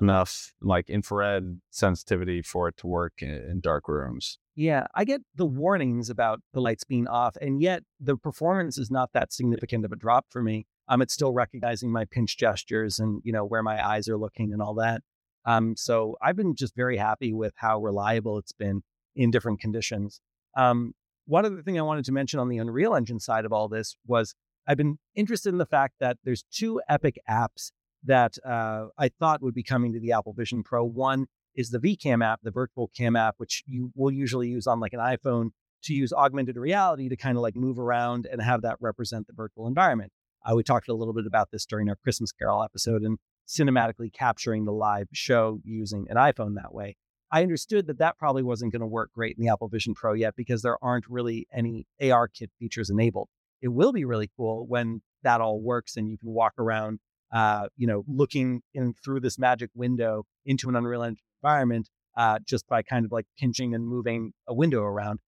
[0.02, 4.40] enough like infrared sensitivity for it to work in, in dark rooms.
[4.56, 8.92] Yeah, I get the warnings about the lights being off, and yet the performance is
[8.92, 10.68] not that significant of a drop for me.
[10.88, 14.54] Um, it's still recognizing my pinch gestures and you know where my eyes are looking
[14.54, 15.02] and all that.
[15.46, 18.84] Um, so I've been just very happy with how reliable it's been
[19.16, 20.22] in different conditions.
[20.56, 20.94] Um,
[21.26, 23.96] one other thing I wanted to mention on the Unreal Engine side of all this
[24.06, 24.36] was
[24.68, 27.72] I've been interested in the fact that there's two Epic apps
[28.06, 30.84] that uh, I thought would be coming to the Apple Vision Pro.
[30.84, 34.80] One is the VCam app, the virtual cam app, which you will usually use on
[34.80, 35.50] like an iPhone
[35.84, 39.34] to use augmented reality to kind of like move around and have that represent the
[39.34, 40.12] virtual environment.
[40.46, 43.18] Uh, we talked a little bit about this during our Christmas Carol episode and
[43.48, 46.96] cinematically capturing the live show using an iPhone that way.
[47.32, 50.14] I understood that that probably wasn't going to work great in the Apple Vision Pro
[50.14, 53.30] yet because there aren't really any AR kit features enabled.
[53.62, 57.00] It will be really cool when that all works and you can walk around,
[57.32, 62.40] uh, you know, looking in through this magic window into an Unreal Engine environment uh,
[62.46, 65.20] just by kind of like pinching and moving a window around.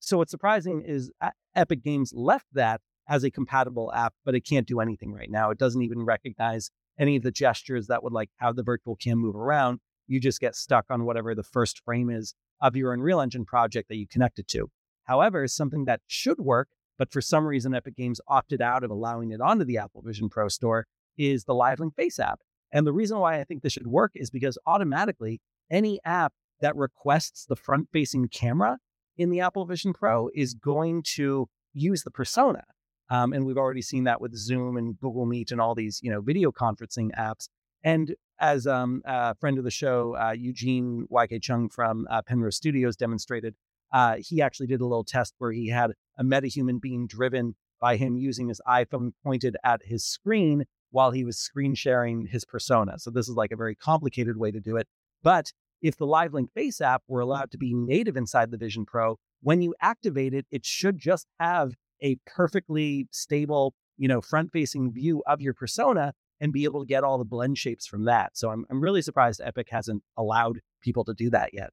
[0.00, 1.10] So what's surprising is
[1.54, 5.50] Epic Games left that as a compatible app, but it can't do anything right now.
[5.50, 9.18] It doesn't even recognize any of the gestures that would like have the virtual cam
[9.18, 9.80] move around.
[10.06, 13.88] You just get stuck on whatever the first frame is of your Unreal Engine project
[13.88, 14.70] that you connected to.
[15.04, 16.68] However, something that should work,
[16.98, 20.28] but for some reason Epic Games opted out of allowing it onto the Apple Vision
[20.28, 20.86] Pro store,
[21.16, 22.40] is the Livelink Face app.
[22.72, 25.40] And the reason why I think this should work is because automatically
[25.70, 28.78] any app that requests the front facing camera
[29.16, 32.64] in the Apple Vision Pro is going to use the persona.
[33.10, 36.10] Um, and we've already seen that with Zoom and Google Meet and all these, you
[36.10, 37.48] know, video conferencing apps.
[37.82, 42.56] And as um, a friend of the show, uh, Eugene YK Chung from uh, Penrose
[42.56, 43.54] Studios demonstrated,
[43.92, 47.96] uh, he actually did a little test where he had a metahuman being driven by
[47.96, 52.98] him using his iPhone pointed at his screen while he was screen sharing his persona.
[52.98, 54.88] So this is like a very complicated way to do it.
[55.22, 59.18] But if the LiveLink Face app were allowed to be native inside the Vision Pro,
[59.40, 65.22] when you activate it, it should just have a perfectly stable, you know, front-facing view
[65.26, 66.12] of your persona.
[66.40, 68.36] and be able to get all the blend shapes from that.
[68.36, 71.70] So I'm I'm really surprised Epic hasn't allowed people to do that yet.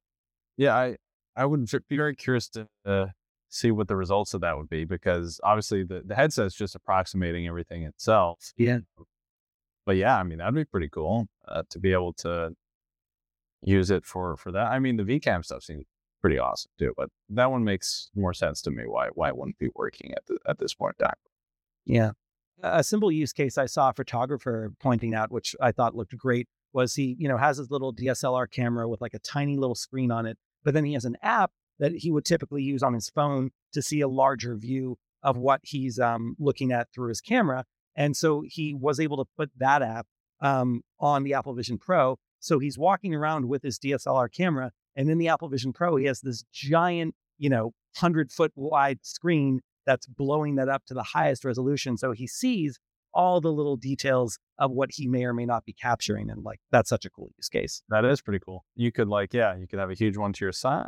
[0.56, 0.96] Yeah, I
[1.36, 3.06] I would be very curious to uh,
[3.48, 7.46] see what the results of that would be because obviously the the headset's just approximating
[7.46, 8.52] everything itself.
[8.56, 8.78] Yeah.
[9.84, 12.54] But yeah, I mean that'd be pretty cool uh, to be able to
[13.62, 14.72] use it for for that.
[14.72, 15.84] I mean the VCam stuff seems
[16.20, 19.58] pretty awesome too, but that one makes more sense to me why why it wouldn't
[19.58, 21.14] be working at the, at this point in time.
[21.84, 22.10] Yeah.
[22.62, 26.48] A simple use case I saw a photographer pointing out, which I thought looked great,
[26.72, 30.10] was he, you know, has his little DSLR camera with like a tiny little screen
[30.10, 33.10] on it, but then he has an app that he would typically use on his
[33.10, 37.64] phone to see a larger view of what he's um, looking at through his camera.
[37.94, 40.06] And so he was able to put that app
[40.40, 42.18] um, on the Apple Vision Pro.
[42.40, 44.72] So he's walking around with his DSLR camera.
[44.96, 47.64] And in the Apple Vision Pro, he has this giant, you know,
[47.96, 51.96] 100 foot wide screen that's blowing that up to the highest resolution.
[51.96, 52.78] So he sees
[53.14, 56.30] all the little details of what he may or may not be capturing.
[56.30, 57.82] And like, that's such a cool use case.
[57.88, 58.64] That is pretty cool.
[58.74, 60.86] You could like, yeah, you could have a huge one to your side.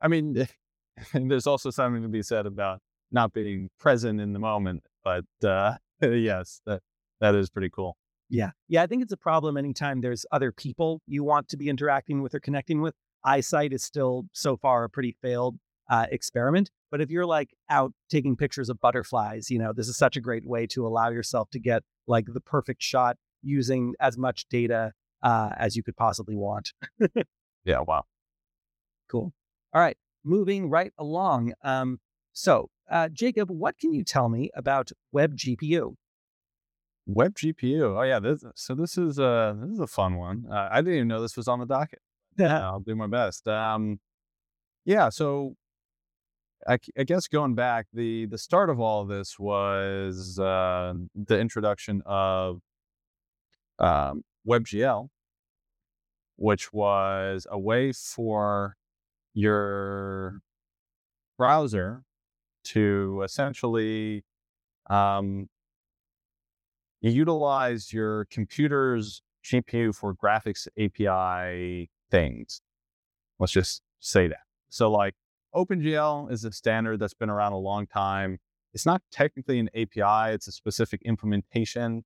[0.00, 0.46] I mean,
[1.14, 2.80] there's also something to be said about
[3.12, 6.80] not being present in the moment, but uh, yes, that
[7.20, 7.96] that is pretty cool.
[8.30, 8.50] Yeah.
[8.68, 8.82] Yeah.
[8.82, 12.34] I think it's a problem anytime there's other people you want to be interacting with
[12.34, 12.94] or connecting with.
[13.24, 15.56] Eyesight is still so far a pretty failed
[15.88, 16.70] uh, experiment.
[16.90, 20.20] But if you're like out taking pictures of butterflies, you know, this is such a
[20.20, 24.92] great way to allow yourself to get like the perfect shot using as much data
[25.22, 26.72] uh, as you could possibly want.
[27.64, 27.80] yeah.
[27.80, 28.04] Wow.
[29.10, 29.32] Cool.
[29.72, 29.96] All right.
[30.24, 31.52] Moving right along.
[31.62, 31.98] Um,
[32.32, 35.94] so, uh, Jacob, what can you tell me about Web GPU?
[37.06, 37.98] Web GPU.
[37.98, 40.44] Oh yeah, this, so this is a this is a fun one.
[40.50, 42.00] Uh, I didn't even know this was on the docket.
[42.40, 43.46] I'll do my best.
[43.48, 44.00] Um,
[44.84, 45.54] yeah, so
[46.66, 51.38] I, I, guess going back, the the start of all of this was uh, the
[51.38, 52.60] introduction of
[53.78, 55.08] um, WebGL,
[56.36, 58.76] which was a way for
[59.34, 60.40] your
[61.38, 62.02] browser
[62.62, 64.24] to essentially
[64.90, 65.48] um,
[67.00, 72.60] utilize your computer's GPU for graphics API things.
[73.38, 74.40] Let's just say that.
[74.68, 75.14] So, like
[75.54, 78.38] OpenGL is a standard that's been around a long time.
[78.72, 82.04] It's not technically an API; it's a specific implementation,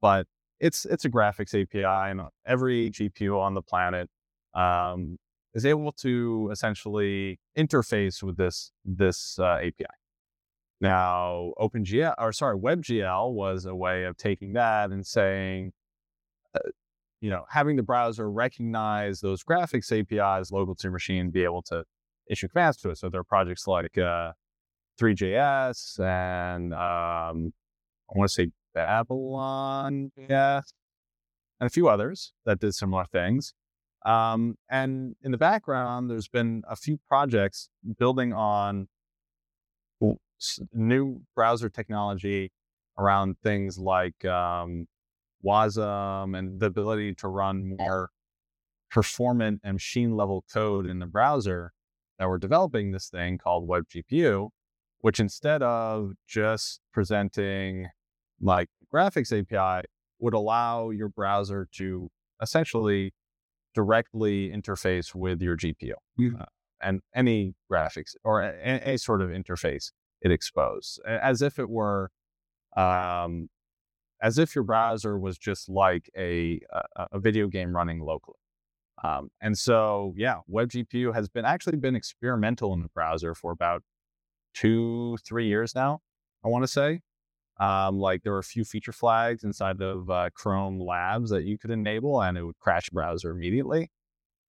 [0.00, 0.26] but
[0.58, 4.08] it's it's a graphics API, and every GPU on the planet
[4.54, 5.18] um,
[5.54, 9.86] is able to essentially interface with this this uh, API.
[10.80, 15.72] Now, OpenGL or sorry, WebGL was a way of taking that and saying,
[16.54, 16.70] uh,
[17.20, 21.62] you know, having the browser recognize those graphics APIs local to your machine, be able
[21.62, 21.84] to
[22.28, 22.98] issue commands to it.
[22.98, 24.32] So there are projects like uh,
[24.98, 27.52] Three.js and um,
[28.10, 30.60] I want to say Babylon, yeah,
[31.58, 33.54] and a few others that did similar things.
[34.04, 37.68] Um, and in the background, there's been a few projects
[37.98, 38.88] building on
[40.72, 42.50] new browser technology
[42.98, 44.86] around things like um,
[45.44, 48.10] WASM and the ability to run more
[48.90, 51.72] performant and machine level code in the browser
[52.18, 54.50] that we're developing this thing called Web GPU,
[54.98, 57.88] which instead of just presenting
[58.40, 59.86] like graphics API,
[60.18, 62.10] would allow your browser to
[62.42, 63.14] essentially
[63.74, 66.36] directly interface with your GPU mm-hmm.
[66.40, 66.44] uh,
[66.82, 72.10] and any graphics or any, sort of interface it exposed, as if it were,
[72.76, 73.48] um,
[74.22, 76.60] as if your browser was just like a,
[76.96, 78.36] a, a video game running locally.
[79.02, 83.82] Um, and so, yeah, WebGPU has been actually been experimental in the browser for about
[84.54, 86.00] two, three years now.
[86.44, 87.00] I want to say,
[87.58, 91.58] um, like there were a few feature flags inside of uh, Chrome Labs that you
[91.58, 93.90] could enable, and it would crash browser immediately.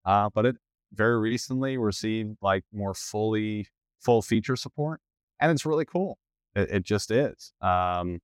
[0.05, 0.55] Uh, but it
[0.93, 3.67] very recently received like more fully
[3.99, 4.99] full feature support,
[5.39, 6.17] and it's really cool.
[6.55, 7.53] It, it just is.
[7.61, 8.19] Um,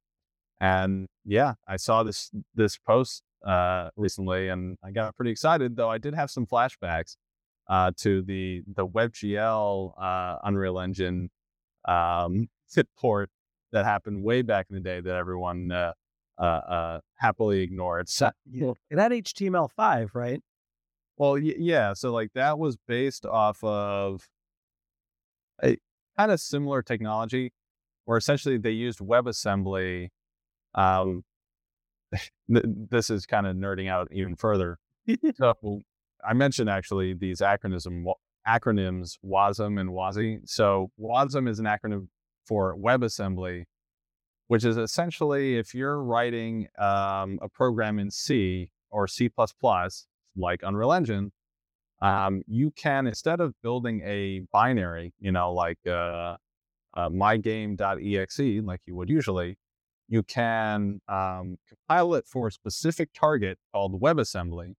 [0.60, 5.76] and yeah, I saw this this post uh, recently, and I got pretty excited.
[5.76, 7.16] Though I did have some flashbacks
[7.68, 11.30] uh, to the the WebGL uh, Unreal Engine
[11.88, 12.48] um,
[13.00, 13.30] port
[13.72, 15.94] that happened way back in the day that everyone uh,
[16.38, 18.08] uh, uh, happily ignored.
[18.18, 18.72] So, yeah.
[18.92, 20.42] That HTML5, right?
[21.18, 21.94] Well, y- yeah.
[21.94, 24.28] So like that was based off of
[25.64, 25.78] a
[26.18, 27.52] kind of similar technology,
[28.06, 30.10] where essentially they used WebAssembly
[30.78, 31.24] um,
[32.48, 34.78] this is kind of nerding out even further.
[35.36, 35.82] so
[36.28, 37.86] I mentioned actually these acronyms,
[38.48, 40.40] acronyms WASM and WASI.
[40.46, 42.08] So WASM is an acronym
[42.46, 43.66] for WebAssembly,
[44.48, 49.30] which is essentially if you're writing um, a program in C or C
[50.40, 51.32] like Unreal Engine,
[52.02, 56.36] um, you can instead of building a binary, you know, like uh,
[56.94, 59.58] uh, mygame.exe, like you would usually,
[60.08, 64.74] you can um, compile it for a specific target called WebAssembly,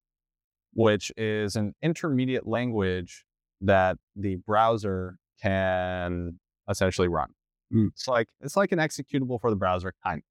[0.74, 3.24] which is an intermediate language
[3.60, 7.28] that the browser can essentially run.
[7.72, 7.88] Mm.
[7.88, 10.22] It's like it's like an executable for the browser, kind.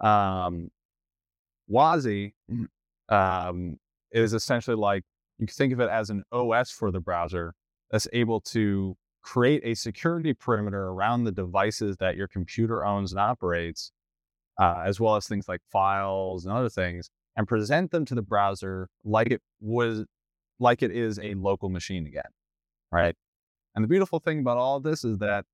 [0.00, 0.70] Um,
[1.70, 2.66] WASI mm,
[3.08, 3.78] um,
[4.12, 5.04] is essentially like
[5.38, 7.54] you can think of it as an OS for the browser
[7.90, 13.20] that's able to create a security perimeter around the devices that your computer owns and
[13.20, 13.92] operates,
[14.60, 18.22] uh, as well as things like files and other things, and present them to the
[18.22, 20.04] browser like it was
[20.58, 22.30] like it is a local machine again,
[22.90, 23.14] right?
[23.74, 25.44] And the beautiful thing about all of this is that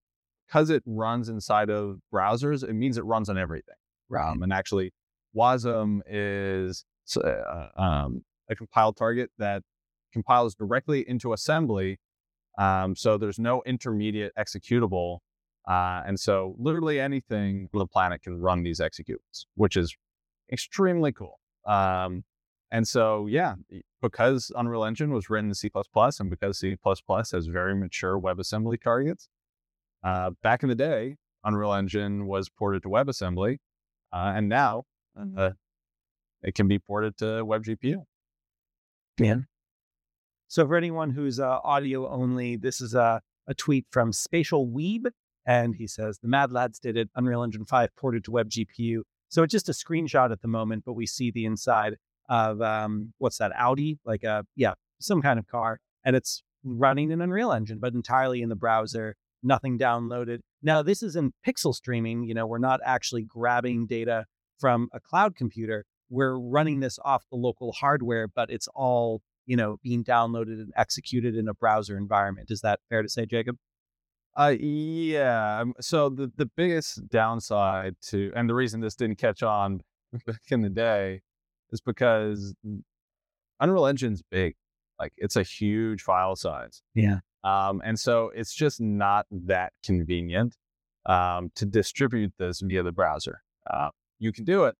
[0.46, 3.74] because it runs inside of browsers, it means it runs on everything.
[4.08, 4.30] Right.
[4.30, 4.92] Um, and actually,
[5.36, 6.84] Wasm is
[7.16, 9.62] uh, um, a compiled target that
[10.12, 11.98] compiles directly into assembly.
[12.58, 15.18] Um, so there's no intermediate executable.
[15.68, 19.94] Uh, and so literally anything on the planet can run these executables, which is
[20.50, 21.38] extremely cool.
[21.66, 22.24] Um,
[22.70, 23.54] and so, yeah,
[24.00, 29.28] because Unreal Engine was written in C++ and because C++ has very mature WebAssembly targets,
[30.02, 33.58] uh, back in the day, Unreal Engine was ported to WebAssembly,
[34.12, 34.84] uh, and now
[35.18, 35.38] mm-hmm.
[35.38, 35.50] uh,
[36.42, 38.04] it can be ported to WebGPU.
[39.20, 39.46] Man.
[40.46, 45.06] So for anyone who's uh, audio only, this is a, a tweet from Spatial Weeb,
[45.48, 47.08] and he says the Mad Lads did it.
[47.16, 49.00] Unreal Engine 5 ported to Web GPU.
[49.30, 51.94] So it's just a screenshot at the moment, but we see the inside
[52.28, 57.10] of um, what's that Audi, like a yeah, some kind of car, and it's running
[57.10, 60.40] in Unreal Engine, but entirely in the browser nothing downloaded.
[60.62, 62.24] Now, this is in pixel streaming.
[62.24, 64.26] You know, we're not actually grabbing data
[64.58, 65.84] from a cloud computer.
[66.10, 70.72] We're running this off the local hardware, but it's all, you know, being downloaded and
[70.76, 72.50] executed in a browser environment.
[72.50, 73.56] Is that fair to say, Jacob?
[74.36, 75.60] Uh, yeah.
[75.60, 79.80] Um, so the, the biggest downside to, and the reason this didn't catch on
[80.26, 81.22] back in the day
[81.70, 82.54] is because
[83.60, 84.54] Unreal Engine's big.
[84.98, 86.82] Like it's a huge file size.
[86.94, 87.18] Yeah.
[87.44, 90.56] Um, and so it's just not that convenient
[91.06, 93.42] um, to distribute this via the browser.
[93.68, 94.76] Uh, you can do it.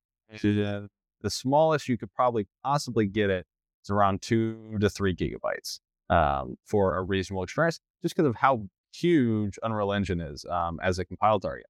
[1.22, 3.46] The smallest you could probably possibly get it
[3.84, 5.80] is around two to three gigabytes
[6.10, 8.68] um, for a reasonable experience, just because of how
[8.98, 11.66] huge Unreal Engine is um, as a compile target.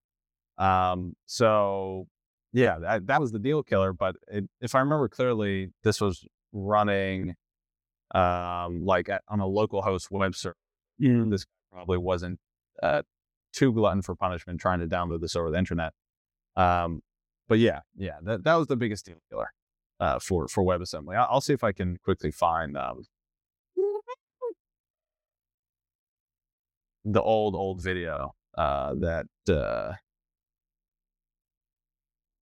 [0.56, 2.06] Um, so,
[2.52, 3.92] yeah, that, that, was the deal killer.
[3.92, 7.34] But it, if I remember clearly, this was running
[8.14, 10.56] um, like at, on a local host web server
[11.00, 11.30] mm.
[11.30, 12.38] this probably wasn't
[12.82, 13.02] uh,
[13.52, 15.92] too glutton for punishment trying to download this over the internet.
[16.56, 17.02] Um,
[17.48, 19.52] but yeah, yeah, that, that was the biggest deal killer
[20.00, 21.16] uh, for for WebAssembly.
[21.16, 23.04] I'll, I'll see if I can quickly find um,
[27.05, 29.92] the old old video uh, that uh,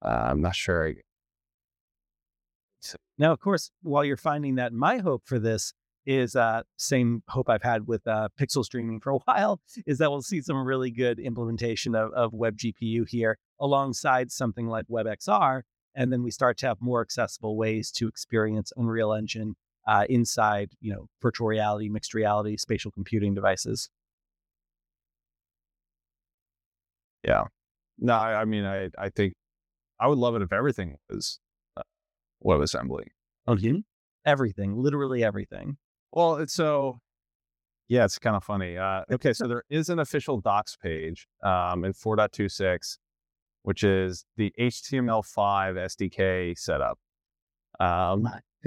[0.03, 0.95] I'm not sure.
[3.19, 5.73] Now, of course, while you're finding that, my hope for this
[6.05, 10.11] is uh, same hope I've had with uh, pixel streaming for a while is that
[10.11, 15.63] we'll see some really good implementation of, of WebGPU here alongside something like WebXR.
[15.95, 19.57] And then we start to have more accessible ways to experience Unreal Engine
[19.89, 23.89] uh, inside, you know, virtual reality, mixed reality, spatial computing devices.
[27.27, 27.45] Yeah.
[27.99, 29.35] No, I, I mean, I, I think
[29.99, 31.41] I would love it if everything was
[31.77, 31.83] uh,
[32.45, 33.07] WebAssembly.
[33.49, 33.83] Okay.
[34.25, 35.77] Everything, literally everything.
[36.13, 36.99] Well, it's so
[37.89, 38.77] yeah, it's kind of funny.
[38.77, 42.99] Uh, okay, so there is an official docs page um, in 4.26,
[43.63, 46.99] which is the HTML5 SDK setup.
[47.79, 48.29] Um,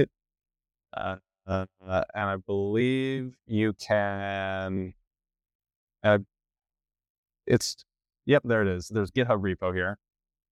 [0.96, 1.16] uh,
[1.48, 4.94] uh, and I believe you can.
[6.02, 6.20] Uh,
[7.46, 7.84] it's
[8.30, 8.88] yep, there it is.
[8.88, 9.98] There's GitHub repo here,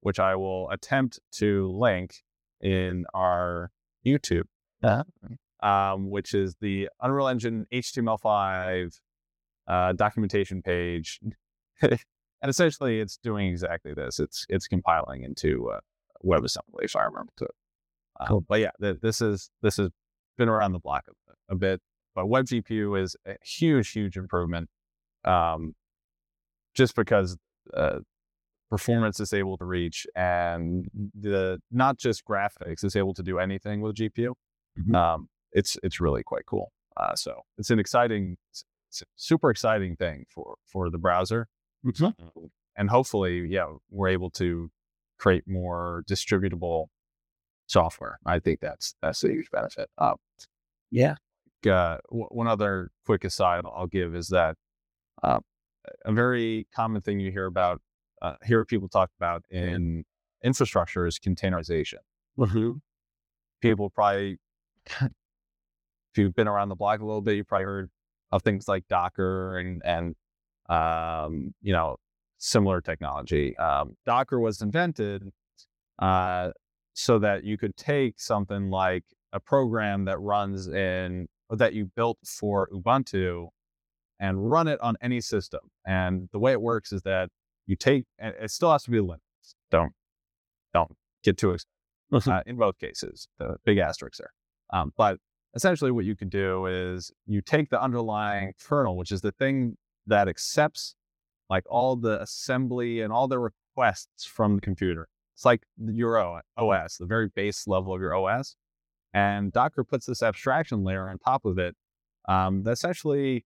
[0.01, 2.15] which I will attempt to link
[2.61, 3.71] in our
[4.05, 4.43] YouTube.
[4.83, 5.03] Uh-huh
[5.61, 8.99] um, which is the Unreal Engine HTML5
[9.67, 11.19] uh, documentation page.
[11.81, 11.99] and
[12.43, 14.19] essentially, it's doing exactly this.
[14.19, 15.79] It's it's compiling into uh,
[16.23, 17.47] WebAssembly, if I remember to.
[18.19, 18.45] Um, cool.
[18.47, 19.89] But yeah, th- this is this has
[20.37, 21.81] been around the block a, a bit.
[22.15, 24.69] But WebGPU is a huge, huge improvement,
[25.23, 25.75] um,
[26.73, 27.37] just because
[27.73, 27.99] uh,
[28.69, 30.87] performance is able to reach, and
[31.19, 34.33] the not just graphics is able to do anything with GPU.
[34.79, 34.95] Mm-hmm.
[34.95, 36.71] Um, it's it's really quite cool.
[36.95, 41.47] Uh, so it's an exciting, it's super exciting thing for for the browser,
[41.85, 42.09] mm-hmm.
[42.75, 44.69] and hopefully, yeah, we're able to
[45.17, 46.87] create more distributable
[47.67, 48.19] software.
[48.25, 49.89] I think that's that's a huge benefit.
[49.97, 50.13] Uh,
[50.91, 51.15] yeah.
[51.65, 54.55] Uh, w- one other quick aside I'll give is that
[55.23, 55.39] uh,
[56.05, 57.81] a very common thing you hear about,
[58.21, 60.03] uh, hear people talk about in
[60.43, 61.99] infrastructure is containerization.
[62.37, 62.71] Mm-hmm.
[63.61, 64.37] People probably,
[65.01, 65.11] if
[66.15, 67.89] you've been around the block a little bit, you probably heard
[68.31, 70.15] of things like Docker and and
[70.69, 71.97] um, you know
[72.37, 73.57] similar technology.
[73.57, 75.31] Um, Docker was invented
[75.99, 76.51] uh,
[76.93, 82.17] so that you could take something like a program that runs in that you built
[82.25, 83.49] for Ubuntu
[84.19, 85.61] and run it on any system.
[85.85, 87.29] And the way it works is that
[87.65, 89.19] you take, and it still has to be Linux.
[89.71, 89.93] Don't
[90.73, 90.91] don't
[91.23, 93.27] get too excited uh, in both cases.
[93.39, 94.31] The big asterisk there.
[94.73, 95.19] Um, but
[95.55, 99.77] essentially, what you can do is you take the underlying kernel, which is the thing
[100.07, 100.95] that accepts
[101.49, 105.07] like all the assembly and all the requests from the computer.
[105.35, 108.55] It's like your OS, the very base level of your OS.
[109.13, 111.75] And Docker puts this abstraction layer on top of it
[112.27, 113.45] um, that essentially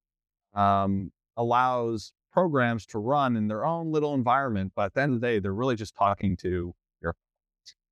[0.54, 4.74] um, allows programs to run in their own little environment.
[4.76, 7.16] But at the end of the day, they're really just talking to your.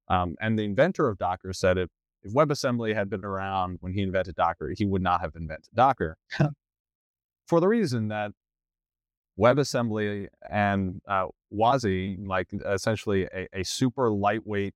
[0.07, 1.89] Um, and the inventor of Docker said if,
[2.24, 6.18] if WebAssembly had been around when he invented Docker, he would not have invented Docker.
[7.47, 8.32] for the reason that
[9.39, 14.74] WebAssembly and uh, WASI, like essentially a, a super lightweight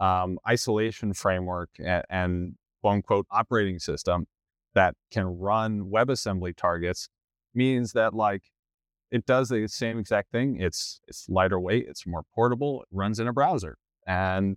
[0.00, 4.26] um, isolation framework and, and quote unquote operating system
[4.74, 7.08] that can run WebAssembly targets
[7.54, 8.42] means that like
[9.10, 10.60] it does the same exact thing.
[10.60, 14.56] It's it's lighter weight, it's more portable, it runs in a browser, and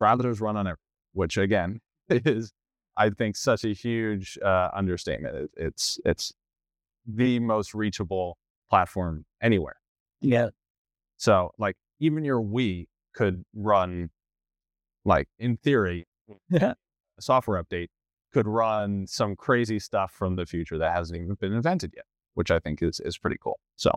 [0.00, 0.76] browsers run on it,
[1.12, 2.52] which again is
[2.96, 5.36] I think such a huge uh, understatement.
[5.36, 6.32] It, it's it's
[7.06, 8.38] the most reachable
[8.70, 9.76] platform anywhere.
[10.20, 10.50] Yeah.
[11.16, 14.10] So like even your Wii could run
[15.04, 16.06] like in theory,
[16.52, 16.76] a
[17.18, 17.88] software update
[18.32, 22.50] could run some crazy stuff from the future that hasn't even been invented yet, which
[22.50, 23.58] I think is is pretty cool.
[23.76, 23.90] So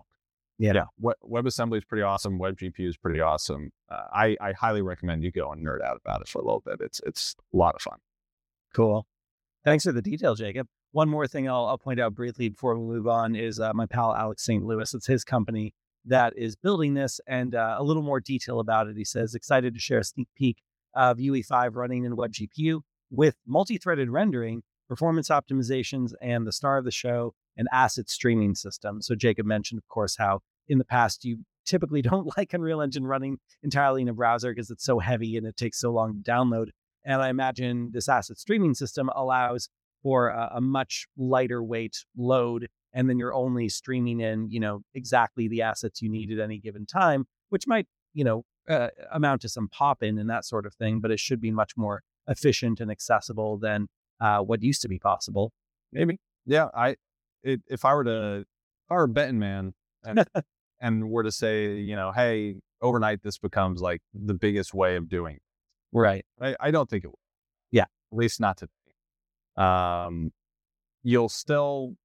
[0.57, 2.39] yeah, yeah Web, WebAssembly is pretty awesome.
[2.39, 3.71] WebGPU is pretty awesome.
[3.89, 6.63] Uh, I I highly recommend you go and nerd out about it for a little
[6.65, 6.77] bit.
[6.81, 7.97] It's it's a lot of fun.
[8.73, 9.07] Cool.
[9.63, 10.67] Thanks for the detail, Jacob.
[10.91, 13.85] One more thing I'll, I'll point out briefly before we move on is uh, my
[13.85, 14.63] pal Alex St.
[14.63, 14.93] Louis.
[14.93, 15.73] It's his company
[16.05, 18.95] that is building this, and uh, a little more detail about it.
[18.95, 20.61] He says excited to share a sneak peek
[20.93, 26.91] of UE5 running in WebGPU with multi-threaded rendering, performance optimizations, and the star of the
[26.91, 29.01] show, an asset streaming system.
[29.01, 33.05] So Jacob mentioned, of course, how in the past you typically don't like Unreal Engine
[33.05, 36.31] running entirely in a browser because it's so heavy and it takes so long to
[36.31, 36.67] download.
[37.05, 39.69] And I imagine this asset streaming system allows
[40.01, 42.67] for a, a, much lighter weight load.
[42.93, 46.59] And then you're only streaming in, you know, exactly the assets you need at any
[46.59, 50.65] given time, which might, you know, uh, amount to some pop in and that sort
[50.65, 53.87] of thing, but it should be much more efficient and accessible than
[54.19, 55.51] uh, what used to be possible.
[55.91, 56.19] Maybe.
[56.45, 56.67] Yeah.
[56.75, 56.95] I,
[57.43, 59.73] it, if I were to, if I were a betting man
[60.03, 60.25] and,
[60.79, 65.09] and were to say, you know, hey, overnight this becomes like the biggest way of
[65.09, 65.39] doing
[65.91, 66.25] Right.
[66.41, 67.19] I, I don't think it will.
[67.71, 67.83] Yeah.
[67.83, 68.71] At least not today.
[69.55, 70.31] Um,
[71.03, 71.95] you'll still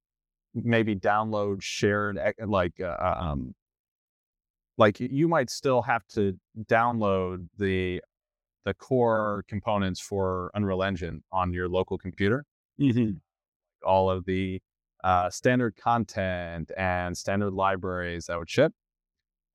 [0.53, 3.53] maybe download shared like uh, uh, um,
[4.77, 8.01] like you might still have to download the
[8.65, 12.45] the core components for Unreal Engine on your local computer.
[12.79, 13.17] Mm-hmm.
[13.83, 14.61] All of the
[15.03, 18.73] uh, standard content and standard libraries that would ship.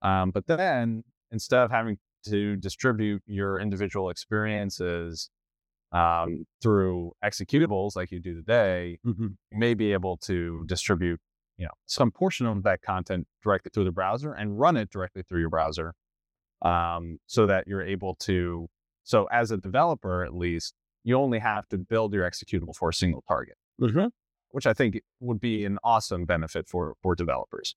[0.03, 5.31] Um, but then instead of having to distribute your individual experiences
[5.93, 9.29] um, through executables like you do today, mm-hmm.
[9.53, 11.21] you may be able to distribute,
[11.57, 15.23] you know, some portion of that content directly through the browser and run it directly
[15.23, 15.95] through your browser,
[16.63, 18.69] um, so that you're able to.
[19.07, 20.75] So as a developer, at least,
[21.05, 24.07] you only have to build your executable for a single target, mm-hmm.
[24.51, 27.77] which I think would be an awesome benefit for for developers.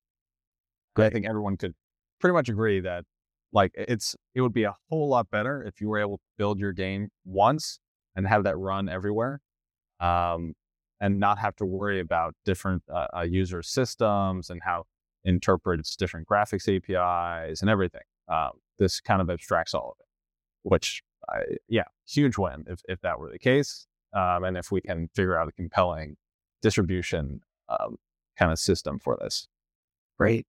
[0.98, 1.76] I think everyone could
[2.20, 3.06] pretty much agree that
[3.54, 6.60] like it's it would be a whole lot better if you were able to build
[6.60, 7.80] your game once
[8.16, 9.40] and have that run everywhere
[10.00, 10.54] um,
[11.00, 14.84] and not have to worry about different uh, uh, user systems and how
[15.24, 20.08] interprets different graphics apis and everything um, this kind of abstracts all of it
[20.64, 24.82] which uh, yeah huge win if, if that were the case um, and if we
[24.82, 26.16] can figure out a compelling
[26.62, 27.98] distribution um,
[28.38, 29.48] kind of system for this
[30.18, 30.48] great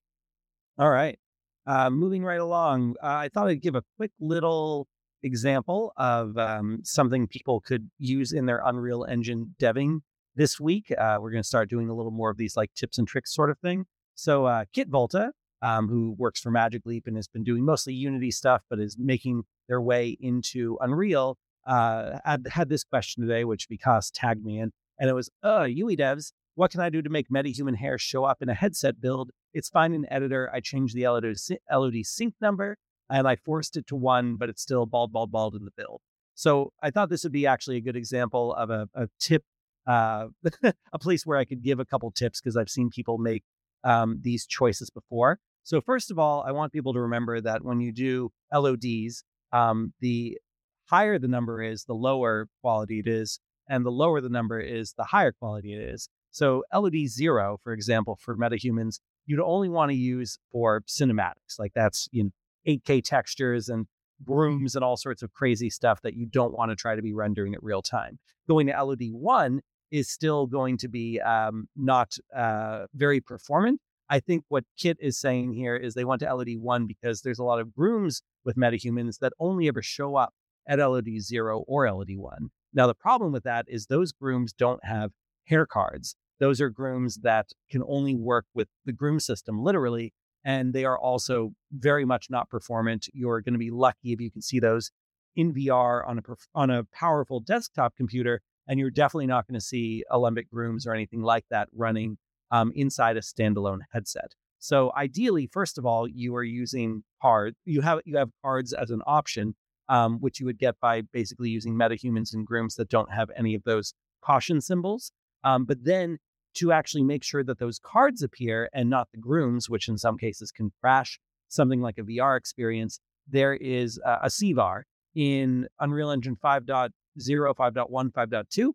[0.78, 1.18] all right
[1.66, 4.88] uh, moving right along, uh, I thought I'd give a quick little
[5.22, 10.00] example of um, something people could use in their Unreal Engine deving
[10.34, 10.92] this week.
[10.96, 13.34] Uh, we're going to start doing a little more of these like tips and tricks
[13.34, 13.86] sort of thing.
[14.14, 17.94] So, uh, Kit Volta um, who works for Magic Leap and has been doing mostly
[17.94, 23.44] Unity stuff, but is making their way into Unreal, uh, had, had this question today,
[23.44, 27.02] which Vikas tagged me in, and it was, "Uh, UE devs, what can I do
[27.02, 29.30] to make metahuman hair show up in a headset build?
[29.52, 30.50] It's fine in editor.
[30.52, 31.36] I changed the LOD,
[31.70, 32.76] LOD sync number
[33.10, 36.00] and I forced it to one, but it's still bald, bald, bald in the build.
[36.34, 39.42] So I thought this would be actually a good example of a, a tip,
[39.86, 40.28] uh,
[40.92, 43.42] a place where I could give a couple tips because I've seen people make
[43.84, 45.38] um, these choices before.
[45.64, 49.92] So first of all, I want people to remember that when you do LODs, um,
[50.00, 50.38] the
[50.86, 54.94] higher the number is, the lower quality it is, and the lower the number is,
[54.96, 56.08] the higher quality it is.
[56.30, 61.58] So LOD zero, for example, for metahumans, you'd only want to use for cinematics.
[61.58, 62.30] Like that's you know
[62.66, 63.86] 8K textures and
[64.24, 67.14] grooms and all sorts of crazy stuff that you don't want to try to be
[67.14, 68.18] rendering at real time.
[68.48, 69.60] Going to LOD one
[69.90, 73.80] is still going to be um, not uh, very performant.
[74.10, 77.38] I think what Kit is saying here is they went to LOD one because there's
[77.38, 80.34] a lot of grooms with metahumans that only ever show up
[80.68, 82.48] at LOD zero or LOD one.
[82.74, 85.12] Now the problem with that is those grooms don't have
[85.44, 86.16] hair cards.
[86.40, 90.12] Those are grooms that can only work with the groom system, literally.
[90.44, 93.08] And they are also very much not performant.
[93.12, 94.90] You're going to be lucky if you can see those
[95.36, 96.22] in VR on a
[96.54, 100.94] on a powerful desktop computer, and you're definitely not going to see Alembic grooms or
[100.94, 102.16] anything like that running
[102.50, 104.34] um, inside a standalone headset.
[104.58, 107.56] So ideally, first of all, you are using cards.
[107.64, 109.54] You have you have cards as an option,
[109.88, 113.54] um, which you would get by basically using metahumans and grooms that don't have any
[113.54, 115.12] of those caution symbols.
[115.44, 116.18] Um, but then
[116.54, 120.18] to actually make sure that those cards appear and not the grooms, which in some
[120.18, 121.18] cases can crash
[121.48, 124.82] something like a VR experience, there is a, CVAR
[125.14, 128.72] in Unreal Engine 5.0, 5.1, 5.2.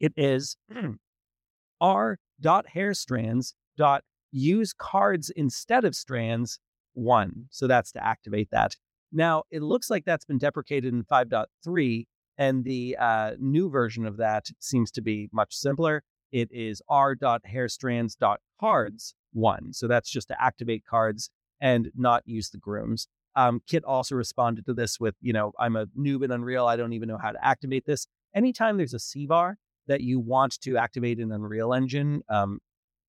[0.00, 0.56] It is
[1.80, 6.58] r.hairstrands dot hair strands dot use cards instead of strands
[6.94, 7.46] one.
[7.50, 8.76] So that's to activate that.
[9.12, 12.06] Now, it looks like that's been deprecated in 5.3,
[12.36, 16.02] and the uh, new version of that seems to be much simpler.
[16.32, 19.72] It is r.hairstrands.cards one.
[19.72, 21.30] So that's just to activate cards
[21.60, 23.06] and not use the grooms.
[23.36, 26.66] Um, Kit also responded to this with, you know, I'm a noob in Unreal.
[26.66, 28.06] I don't even know how to activate this.
[28.34, 29.54] Anytime there's a CVAR
[29.86, 32.58] that you want to activate in Unreal Engine um,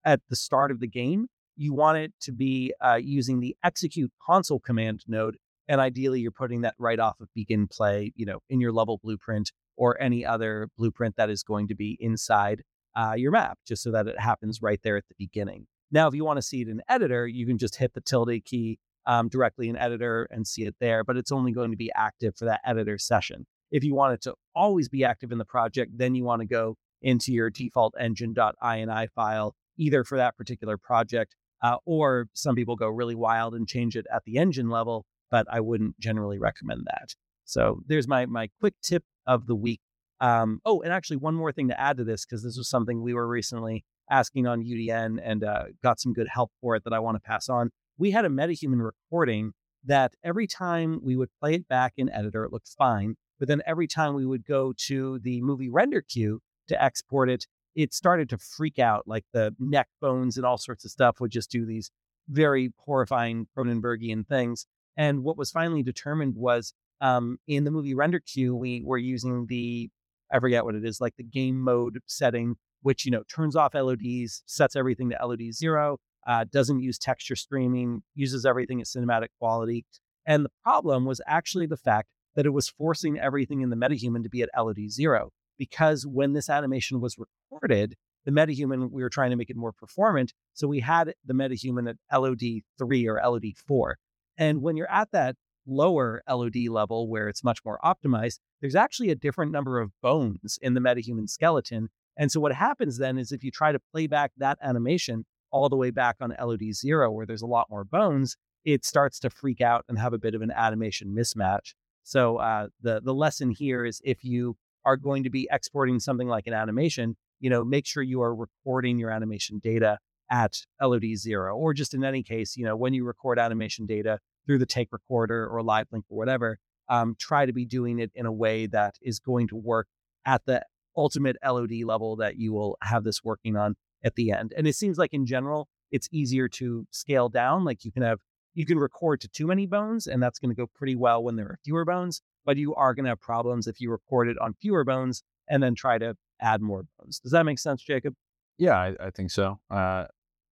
[0.06, 4.12] at the start of the game, you want it to be uh, using the execute
[4.26, 5.38] console command node.
[5.68, 9.00] And ideally, you're putting that right off of begin play, you know, in your level
[9.04, 12.64] blueprint or any other blueprint that is going to be inside
[12.96, 15.68] uh, your map, just so that it happens right there at the beginning.
[15.92, 18.44] Now, if you want to see it in editor, you can just hit the tilde
[18.46, 21.92] key um, directly in editor and see it there, but it's only going to be
[21.96, 23.46] active for that editor session.
[23.72, 26.48] If you want it to always be active in the project, then you want to
[26.48, 32.76] go into your default engine.ini file, either for that particular project, uh, or some people
[32.76, 36.86] go really wild and change it at the engine level, but I wouldn't generally recommend
[36.86, 37.16] that.
[37.46, 39.80] So there's my my quick tip of the week
[40.20, 43.02] um, oh, and actually, one more thing to add to this, because this was something
[43.02, 46.94] we were recently asking on UDN and uh, got some good help for it that
[46.94, 47.70] I want to pass on.
[47.98, 49.52] We had a metahuman recording
[49.84, 53.16] that every time we would play it back in editor, it looked fine.
[53.40, 57.46] But then every time we would go to the movie render queue to export it,
[57.76, 59.08] it started to freak out.
[59.08, 61.92] Like the neck bones and all sorts of stuff would just do these
[62.30, 64.66] very horrifying Cronenbergian things.
[64.98, 69.46] And what was finally determined was um, in the movie render queue, we were using
[69.48, 69.90] the
[70.32, 73.74] I forget what it is, like the game mode setting, which, you know, turns off
[73.74, 79.30] LODs, sets everything to LOD zero, uh, doesn't use texture streaming, uses everything at cinematic
[79.40, 79.86] quality.
[80.26, 84.24] And the problem was actually the fact that it was forcing everything in the metahuman
[84.24, 85.32] to be at LOD zero.
[85.58, 87.96] Because when this animation was recorded,
[88.26, 90.34] the metahuman, we were trying to make it more performant.
[90.54, 93.98] So we had the metahuman at LOD three or LOD four.
[94.38, 95.36] And when you're at that
[95.66, 100.60] lower LOD level where it's much more optimized, there's actually a different number of bones
[100.62, 101.90] in the metahuman skeleton.
[102.16, 105.70] And so what happens then is if you try to play back that animation all
[105.70, 109.32] the way back on LOD zero, where there's a lot more bones, it starts to
[109.32, 111.74] freak out and have a bit of an animation mismatch.
[112.08, 114.56] So uh, the the lesson here is if you
[114.86, 118.34] are going to be exporting something like an animation, you know, make sure you are
[118.34, 120.00] recording your animation data
[120.32, 124.20] at LOD zero, or just in any case, you know, when you record animation data,
[124.46, 128.10] through the take recorder or live link or whatever, um, try to be doing it
[128.16, 129.88] in a way that is going to work
[130.26, 130.64] at the
[130.96, 134.54] ultimate LOD level that you will have this working on at the end.
[134.56, 137.66] And it seems like in general, it's easier to scale down.
[137.66, 138.20] Like you can have,
[138.58, 141.36] you can record to too many bones, and that's going to go pretty well when
[141.36, 144.38] there are fewer bones, but you are going to have problems if you record it
[144.40, 147.20] on fewer bones and then try to add more bones.
[147.20, 148.16] Does that make sense, Jacob?
[148.58, 149.60] Yeah, I, I think so.
[149.70, 150.06] Uh,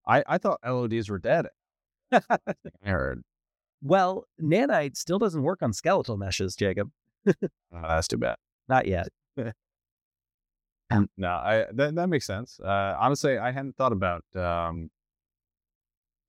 [0.07, 1.48] I, I thought LODs were dead.
[2.11, 2.22] I
[2.84, 3.23] heard.
[3.82, 6.91] Well, nanite still doesn't work on skeletal meshes, Jacob.
[7.73, 8.38] Oh, that's too bad.
[8.69, 9.10] Not yet.
[11.18, 12.60] No, I that that makes sense.
[12.60, 14.90] Uh, honestly, I hadn't thought about um,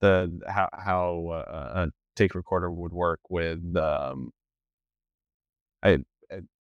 [0.01, 3.75] the how how uh, a take recorder would work with.
[3.75, 4.31] Um,
[5.83, 5.99] I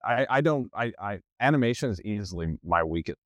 [0.04, 3.18] I I don't I I animation is easily my weakest.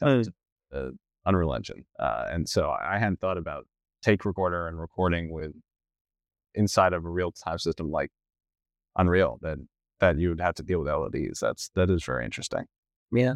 [0.00, 0.24] Uh,
[0.72, 0.88] uh,
[1.24, 3.66] Unreal Engine, uh, and so I hadn't thought about
[4.02, 5.52] take recorder and recording with
[6.54, 8.10] inside of a real time system like
[8.96, 9.58] Unreal that
[10.00, 11.40] that you would have to deal with LODs.
[11.40, 12.64] That's that is very interesting.
[13.12, 13.34] Yeah.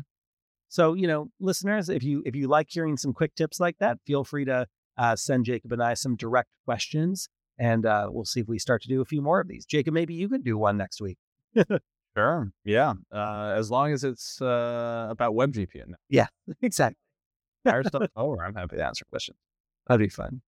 [0.69, 3.99] So, you know, listeners, if you if you like hearing some quick tips like that,
[4.07, 4.67] feel free to
[4.97, 7.29] uh, send Jacob and I some direct questions,
[7.59, 9.65] and uh, we'll see if we start to do a few more of these.
[9.65, 11.19] Jacob, maybe you can do one next week.
[12.17, 12.51] Sure.
[12.65, 12.95] Yeah.
[13.13, 15.87] Uh, as long as it's uh, about WebGPU.
[15.87, 16.29] No, Yeah,
[16.63, 16.97] exactly.
[17.63, 18.43] Fire stuff over.
[18.43, 19.37] I'm happy to answer questions.
[19.87, 20.41] That'd be fun.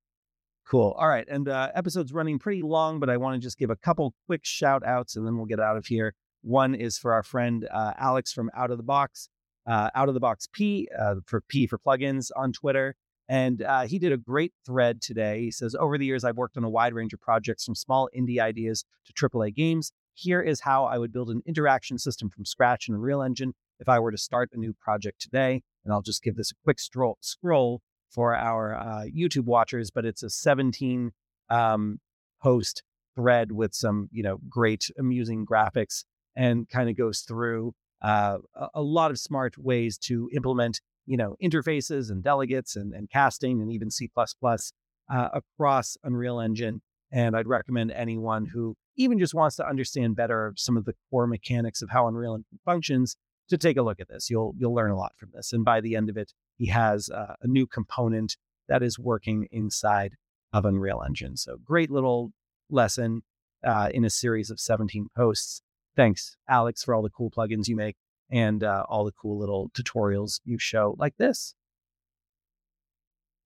[0.67, 0.95] Cool.
[0.99, 1.27] All right.
[1.29, 4.43] And uh, episode's running pretty long, but I want to just give a couple quick
[4.45, 6.15] shout outs and then we'll get out of here.
[6.43, 9.29] One is for our friend uh, Alex from Out of the Box,
[9.67, 12.97] uh, Out of the Box P, uh, for P for plugins on Twitter.
[13.29, 15.43] And uh, he did a great thread today.
[15.43, 18.09] He says, Over the years, I've worked on a wide range of projects from small
[18.17, 19.93] indie ideas to AAA games.
[20.15, 23.89] Here is how I would build an interaction system from scratch in Unreal Engine if
[23.89, 25.63] I were to start a new project today.
[25.85, 30.23] And I'll just give this a quick scroll for our uh, YouTube watchers, but it's
[30.23, 31.13] a 17
[31.51, 32.01] um,
[32.43, 32.83] post
[33.15, 38.39] thread with some, you know, great, amusing graphics and kind of goes through uh,
[38.75, 43.63] a lot of smart ways to implement, you know, interfaces and delegates and, and casting
[43.63, 46.83] and even C++ uh, across Unreal Engine.
[47.11, 51.27] And I'd recommend anyone who even just wants to understand better some of the core
[51.27, 53.17] mechanics of how Unreal Engine functions
[53.49, 54.29] to take a look at this.
[54.29, 55.55] You'll you'll learn a lot from this.
[55.55, 58.37] And by the end of it, he has uh, a new component
[58.69, 60.13] that is working inside
[60.53, 61.39] of Unreal Engine.
[61.39, 62.33] So great little
[62.69, 63.23] lesson
[63.65, 65.63] uh, in a series of 17 posts.
[65.97, 67.97] Thanks, Alex, for all the cool plugins you make
[68.31, 71.55] and uh, all the cool little tutorials you show like this.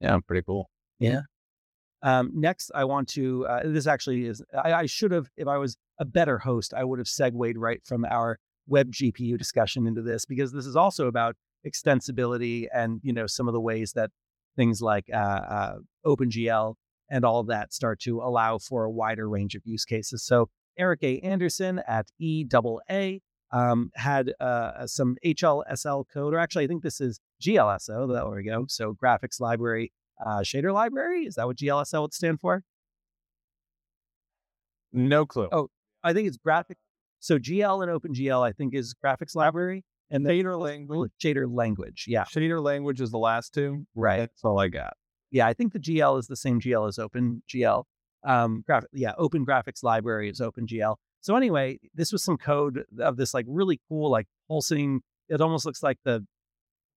[0.01, 0.69] Yeah, pretty cool.
[0.99, 1.21] Yeah.
[2.03, 3.47] Um, next, I want to.
[3.47, 4.43] Uh, this actually is.
[4.53, 7.81] I, I should have, if I was a better host, I would have segued right
[7.85, 11.37] from our web GPU discussion into this because this is also about
[11.67, 14.11] extensibility and you know some of the ways that
[14.57, 16.75] things like uh, uh, OpenGL
[17.09, 20.25] and all of that start to allow for a wider range of use cases.
[20.25, 20.49] So
[20.79, 21.19] Eric A.
[21.21, 23.21] Anderson at EAA
[23.53, 28.13] um, had uh, some HLSL code, or actually I think this is GLSL.
[28.13, 28.67] There we go.
[28.69, 29.93] So graphics library
[30.25, 31.25] uh, shader library.
[31.25, 32.65] Is that what GLSL would stand for?
[34.93, 35.49] No clue.
[35.53, 35.69] Oh,
[36.03, 36.79] I think it's graphic.
[37.21, 41.13] So GL and OpenGL, I think, is graphics library and then Shader language.
[41.23, 42.05] shader language.
[42.07, 43.87] Yeah, Shader language is the last two.
[43.95, 44.19] right.
[44.19, 44.95] That's all I got.
[45.31, 47.85] Yeah, I think the GL is the same GL as OpenGL.
[48.25, 50.97] Um, graphic, yeah, Open Graphics Library is OpenGL.
[51.23, 55.01] So anyway, this was some code of this like really cool, like pulsing.
[55.29, 56.27] It almost looks like the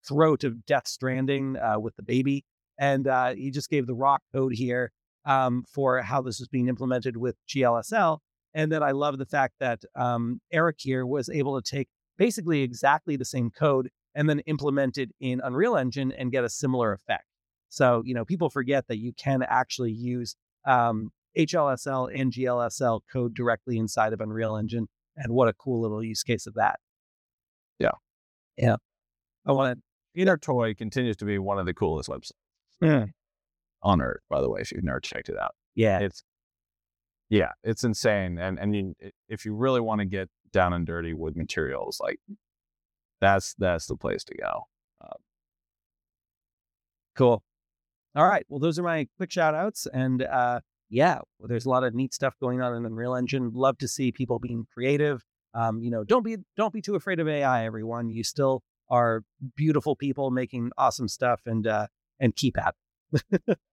[0.07, 2.45] throat of Death Stranding uh, with the baby,
[2.79, 4.91] and uh, he just gave the raw code here
[5.25, 8.19] um, for how this is being implemented with GLSL.
[8.53, 12.61] And then I love the fact that um, Eric here was able to take basically
[12.61, 16.93] exactly the same code and then implement it in Unreal Engine and get a similar
[16.93, 17.25] effect.
[17.69, 20.35] So, you know, people forget that you can actually use
[20.65, 24.87] um, HLSL and GLSL code directly inside of Unreal Engine.
[25.15, 26.79] And what a cool little use case of that.
[27.79, 27.91] Yeah.
[28.57, 28.77] Yeah.
[29.45, 30.21] I want to.
[30.21, 33.11] Inner Toy continues to be one of the coolest websites
[33.81, 35.55] on earth, by the way, if you've never checked it out.
[35.75, 35.99] yeah.
[35.99, 36.23] It's
[37.29, 38.37] yeah, it's insane.
[38.37, 38.93] And and you,
[39.27, 42.19] if you really want to get down and dirty with materials, like
[43.21, 44.67] that's that's the place to go.
[47.15, 47.43] Cool.
[48.15, 48.45] All right.
[48.49, 49.87] Well, those are my quick shout outs.
[49.91, 50.61] And uh,
[50.93, 53.51] yeah, well, there's a lot of neat stuff going on in Unreal Engine.
[53.53, 55.23] Love to see people being creative.
[55.55, 58.09] Um, you know, don't be don't be too afraid of AI, everyone.
[58.09, 59.23] You still are
[59.55, 61.87] beautiful people making awesome stuff and uh
[62.19, 62.75] and keep at
[63.11, 63.57] it.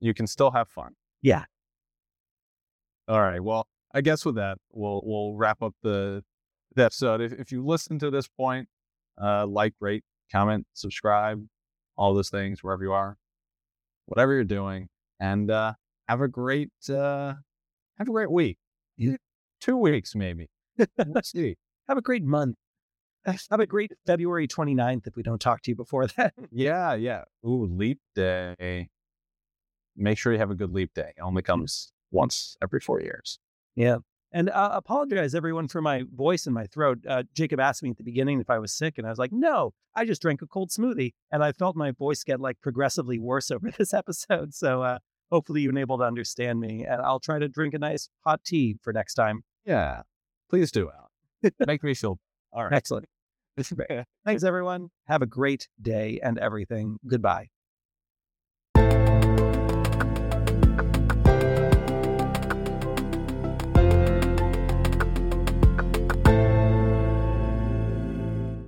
[0.00, 0.96] You can still have fun.
[1.22, 1.44] Yeah.
[3.08, 3.42] All right.
[3.42, 6.22] Well, I guess with that, we'll we'll wrap up the,
[6.74, 7.22] the episode.
[7.22, 8.68] If if you listen to this point,
[9.22, 11.46] uh, like, rate, comment, subscribe,
[11.96, 13.16] all those things wherever you are,
[14.04, 14.88] whatever you're doing,
[15.20, 15.72] and uh,
[16.08, 17.34] have a great uh,
[17.98, 18.58] have a great week.
[19.60, 20.48] Two weeks maybe.
[21.06, 21.56] Let's see.
[21.88, 22.56] Have a great month.
[23.50, 26.34] Have a great February 29th if we don't talk to you before that.
[26.50, 27.22] Yeah, yeah.
[27.46, 28.90] Ooh, leap day.
[29.96, 31.12] Make sure you have a good leap day.
[31.16, 33.38] It only comes once every four years.
[33.76, 33.98] Yeah.
[34.30, 36.98] And uh, apologize everyone for my voice and my throat.
[37.08, 39.30] Uh, Jacob asked me at the beginning if I was sick, and I was like,
[39.32, 43.20] "No, I just drank a cold smoothie." And I felt my voice get like progressively
[43.20, 44.52] worse over this episode.
[44.52, 44.98] So uh,
[45.34, 46.84] hopefully you've been able to understand me.
[46.88, 49.42] And I'll try to drink a nice hot tea for next time.
[49.66, 50.02] Yeah.
[50.48, 50.90] Please do.
[51.66, 52.20] Make me feel
[52.52, 52.72] all right.
[52.72, 53.06] Excellent.
[54.24, 54.90] Thanks, everyone.
[55.08, 56.98] Have a great day and everything.
[57.04, 57.48] Goodbye.